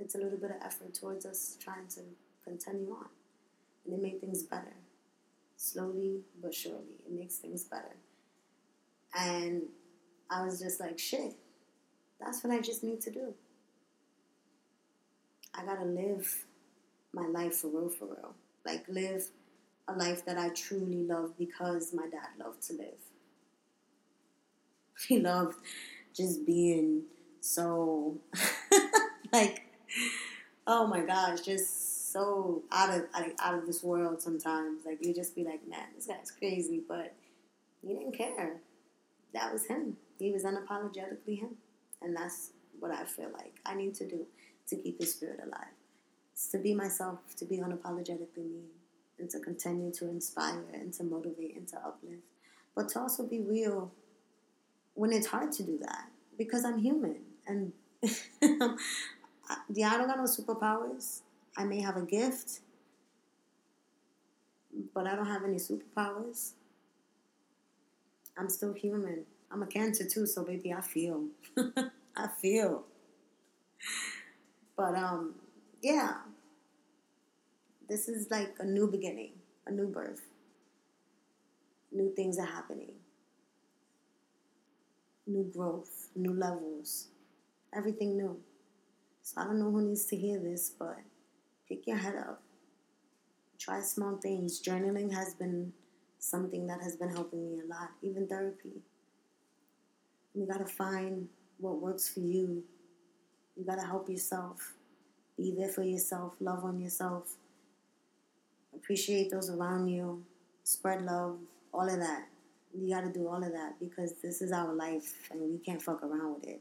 it's 0.00 0.14
a 0.14 0.18
little 0.18 0.38
bit 0.38 0.50
of 0.50 0.56
effort 0.64 0.94
towards 0.94 1.26
us 1.26 1.56
trying 1.62 1.86
to 1.88 2.00
continue 2.44 2.90
on. 2.92 3.06
And 3.84 3.94
it 3.94 4.02
made 4.02 4.20
things 4.20 4.42
better. 4.42 4.74
Slowly 5.56 6.20
but 6.42 6.54
surely, 6.54 6.96
it 7.06 7.12
makes 7.12 7.36
things 7.36 7.64
better. 7.64 7.96
And 9.16 9.62
I 10.30 10.44
was 10.44 10.60
just 10.60 10.80
like, 10.80 10.98
shit, 10.98 11.34
that's 12.20 12.42
what 12.42 12.52
I 12.52 12.60
just 12.60 12.82
need 12.82 13.00
to 13.02 13.10
do. 13.10 13.34
I 15.54 15.64
gotta 15.64 15.84
live 15.84 16.46
my 17.12 17.26
life 17.26 17.56
for 17.56 17.68
real, 17.68 17.88
for 17.88 18.06
real. 18.06 18.34
Like, 18.64 18.86
live 18.88 19.28
a 19.88 19.92
life 19.92 20.24
that 20.24 20.38
I 20.38 20.50
truly 20.50 21.02
love 21.02 21.36
because 21.36 21.92
my 21.92 22.04
dad 22.04 22.28
loved 22.38 22.62
to 22.68 22.74
live. 22.74 23.00
He 25.08 25.18
loved 25.18 25.56
just 26.14 26.44
being 26.44 27.04
so, 27.40 28.18
like, 29.32 29.69
oh 30.66 30.86
my 30.86 31.00
gosh, 31.00 31.40
just 31.40 32.12
so 32.12 32.62
out 32.72 32.96
of 32.96 33.04
out 33.40 33.54
of 33.54 33.66
this 33.66 33.82
world 33.82 34.20
sometimes. 34.20 34.84
Like 34.84 35.04
you 35.04 35.14
just 35.14 35.34
be 35.34 35.44
like, 35.44 35.66
man, 35.68 35.86
this 35.94 36.06
guy's 36.06 36.30
crazy, 36.30 36.82
but 36.86 37.14
he 37.82 37.94
didn't 37.94 38.16
care. 38.16 38.56
That 39.32 39.52
was 39.52 39.66
him. 39.66 39.96
He 40.18 40.32
was 40.32 40.44
unapologetically 40.44 41.38
him, 41.38 41.56
and 42.02 42.16
that's 42.16 42.50
what 42.78 42.90
I 42.90 43.04
feel 43.04 43.30
like 43.32 43.54
I 43.64 43.74
need 43.74 43.94
to 43.96 44.08
do 44.08 44.26
to 44.68 44.76
keep 44.76 44.98
his 44.98 45.12
spirit 45.14 45.40
alive. 45.44 45.74
It's 46.32 46.48
to 46.48 46.58
be 46.58 46.74
myself, 46.74 47.18
to 47.36 47.44
be 47.44 47.58
unapologetically 47.58 48.36
me, 48.36 48.64
and 49.18 49.30
to 49.30 49.38
continue 49.38 49.92
to 49.92 50.08
inspire 50.08 50.64
and 50.72 50.92
to 50.94 51.04
motivate 51.04 51.56
and 51.56 51.68
to 51.68 51.76
uplift, 51.76 52.22
but 52.74 52.88
to 52.90 53.00
also 53.00 53.24
be 53.24 53.40
real 53.40 53.92
when 54.94 55.12
it's 55.12 55.26
hard 55.26 55.52
to 55.52 55.62
do 55.62 55.78
that 55.78 56.08
because 56.36 56.64
I'm 56.64 56.78
human 56.78 57.16
and 57.46 57.72
yeah, 59.72 59.92
I 59.92 59.98
don't 59.98 60.08
got 60.08 60.18
no 60.18 60.24
superpowers. 60.24 61.20
I 61.56 61.64
may 61.64 61.80
have 61.80 61.96
a 61.96 62.02
gift, 62.02 62.60
but 64.94 65.06
I 65.06 65.14
don't 65.14 65.26
have 65.26 65.44
any 65.44 65.56
superpowers. 65.56 66.52
I'm 68.38 68.48
still 68.48 68.72
human. 68.72 69.24
I'm 69.50 69.62
a 69.62 69.66
cancer 69.66 70.04
too, 70.04 70.26
so 70.26 70.44
baby, 70.44 70.72
I 70.72 70.80
feel. 70.80 71.26
I 72.16 72.28
feel. 72.40 72.84
But 74.76 74.94
um, 74.94 75.34
yeah. 75.82 76.14
This 77.88 78.08
is 78.08 78.30
like 78.30 78.54
a 78.60 78.64
new 78.64 78.86
beginning, 78.86 79.32
a 79.66 79.72
new 79.72 79.88
birth. 79.88 80.22
New 81.90 82.14
things 82.14 82.38
are 82.38 82.46
happening. 82.46 82.92
New 85.26 85.44
growth, 85.52 86.08
new 86.14 86.32
levels, 86.32 87.08
everything 87.74 88.16
new. 88.16 88.40
So 89.32 89.40
I 89.40 89.44
don't 89.44 89.60
know 89.60 89.70
who 89.70 89.80
needs 89.80 90.06
to 90.06 90.16
hear 90.16 90.40
this, 90.40 90.72
but 90.76 90.98
pick 91.68 91.86
your 91.86 91.98
head 91.98 92.16
up. 92.16 92.42
Try 93.60 93.80
small 93.80 94.16
things. 94.16 94.60
Journaling 94.60 95.14
has 95.14 95.34
been 95.34 95.72
something 96.18 96.66
that 96.66 96.82
has 96.82 96.96
been 96.96 97.10
helping 97.10 97.48
me 97.48 97.60
a 97.60 97.66
lot, 97.68 97.90
even 98.02 98.26
therapy. 98.26 98.82
You 100.34 100.48
gotta 100.50 100.66
find 100.66 101.28
what 101.58 101.80
works 101.80 102.08
for 102.08 102.18
you. 102.18 102.64
You 103.56 103.64
gotta 103.64 103.86
help 103.86 104.08
yourself. 104.08 104.74
Be 105.36 105.54
there 105.56 105.68
for 105.68 105.84
yourself. 105.84 106.34
Love 106.40 106.64
on 106.64 106.80
yourself. 106.80 107.36
Appreciate 108.74 109.30
those 109.30 109.48
around 109.48 109.86
you. 109.86 110.24
Spread 110.64 111.02
love. 111.02 111.38
All 111.72 111.88
of 111.88 112.00
that. 112.00 112.26
You 112.76 112.92
gotta 112.92 113.12
do 113.12 113.28
all 113.28 113.44
of 113.44 113.52
that 113.52 113.78
because 113.78 114.14
this 114.24 114.42
is 114.42 114.50
our 114.50 114.72
life 114.74 115.30
and 115.30 115.40
we 115.40 115.58
can't 115.58 115.80
fuck 115.80 116.02
around 116.02 116.34
with 116.34 116.48
it. 116.48 116.60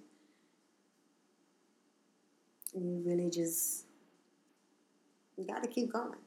And 2.74 2.90
you 2.90 3.02
really 3.10 3.30
just 3.30 3.86
you 5.38 5.46
gotta 5.46 5.68
keep 5.68 5.94
going. 5.94 6.20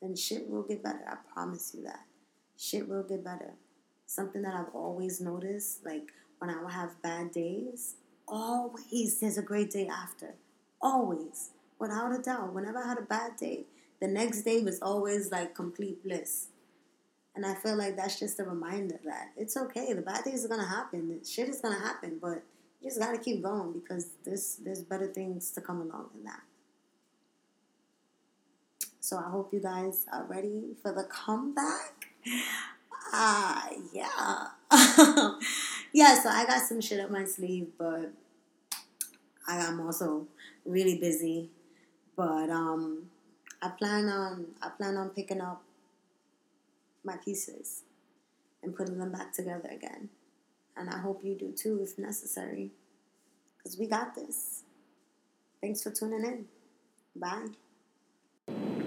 And 0.00 0.16
shit 0.16 0.48
will 0.48 0.62
get 0.62 0.82
better. 0.82 1.04
I 1.06 1.16
promise 1.32 1.74
you 1.76 1.82
that. 1.84 2.04
Shit 2.56 2.88
will 2.88 3.02
get 3.02 3.24
better. 3.24 3.54
Something 4.06 4.42
that 4.42 4.54
I've 4.54 4.74
always 4.74 5.20
noticed, 5.20 5.84
like 5.84 6.12
when 6.38 6.50
I 6.50 6.60
will 6.60 6.68
have 6.68 7.02
bad 7.02 7.32
days, 7.32 7.96
always 8.28 9.18
there's 9.20 9.38
a 9.38 9.42
great 9.42 9.70
day 9.70 9.88
after. 9.88 10.34
Always. 10.80 11.50
Without 11.80 12.16
a 12.16 12.22
doubt. 12.22 12.54
Whenever 12.54 12.78
I 12.78 12.88
had 12.88 12.98
a 12.98 13.02
bad 13.02 13.36
day, 13.36 13.66
the 14.00 14.06
next 14.06 14.42
day 14.42 14.62
was 14.62 14.80
always 14.80 15.32
like 15.32 15.54
complete 15.54 16.02
bliss. 16.04 16.48
And 17.34 17.44
I 17.44 17.54
feel 17.54 17.76
like 17.76 17.96
that's 17.96 18.18
just 18.18 18.40
a 18.40 18.44
reminder 18.44 18.98
that 19.04 19.32
it's 19.36 19.56
okay. 19.56 19.92
The 19.92 20.02
bad 20.02 20.24
days 20.24 20.44
are 20.44 20.48
gonna 20.48 20.66
happen. 20.66 21.20
Shit 21.24 21.48
is 21.48 21.60
gonna 21.60 21.80
happen, 21.80 22.18
but 22.20 22.42
you 22.80 22.88
just 22.88 23.00
gotta 23.00 23.18
keep 23.18 23.42
going 23.42 23.72
because 23.72 24.08
there's 24.24 24.56
there's 24.56 24.82
better 24.82 25.06
things 25.06 25.50
to 25.52 25.60
come 25.60 25.80
along 25.80 26.10
than 26.14 26.24
that. 26.24 26.42
So 29.00 29.16
I 29.16 29.30
hope 29.30 29.52
you 29.52 29.60
guys 29.60 30.04
are 30.12 30.24
ready 30.24 30.76
for 30.82 30.92
the 30.92 31.04
comeback. 31.04 32.08
Ah, 33.10 33.66
uh, 33.66 33.74
yeah. 33.94 34.46
yeah, 35.92 36.20
so 36.20 36.28
I 36.28 36.44
got 36.46 36.60
some 36.60 36.80
shit 36.80 37.00
up 37.00 37.10
my 37.10 37.24
sleeve, 37.24 37.68
but 37.78 38.12
I 39.46 39.56
am 39.64 39.80
also 39.80 40.26
really 40.66 40.98
busy. 40.98 41.48
But 42.16 42.50
um 42.50 43.08
I 43.62 43.70
plan 43.70 44.08
on 44.08 44.46
I 44.62 44.68
plan 44.68 44.96
on 44.96 45.10
picking 45.10 45.40
up 45.40 45.62
my 47.02 47.16
pieces 47.16 47.82
and 48.62 48.76
putting 48.76 48.98
them 48.98 49.12
back 49.12 49.32
together 49.32 49.70
again. 49.70 50.10
And 50.78 50.88
I 50.90 50.98
hope 50.98 51.24
you 51.24 51.34
do 51.34 51.52
too 51.52 51.80
if 51.82 51.98
necessary. 51.98 52.70
Because 53.56 53.78
we 53.78 53.86
got 53.86 54.14
this. 54.14 54.62
Thanks 55.60 55.82
for 55.82 55.90
tuning 55.90 56.24
in. 56.24 56.46
Bye. 57.16 58.77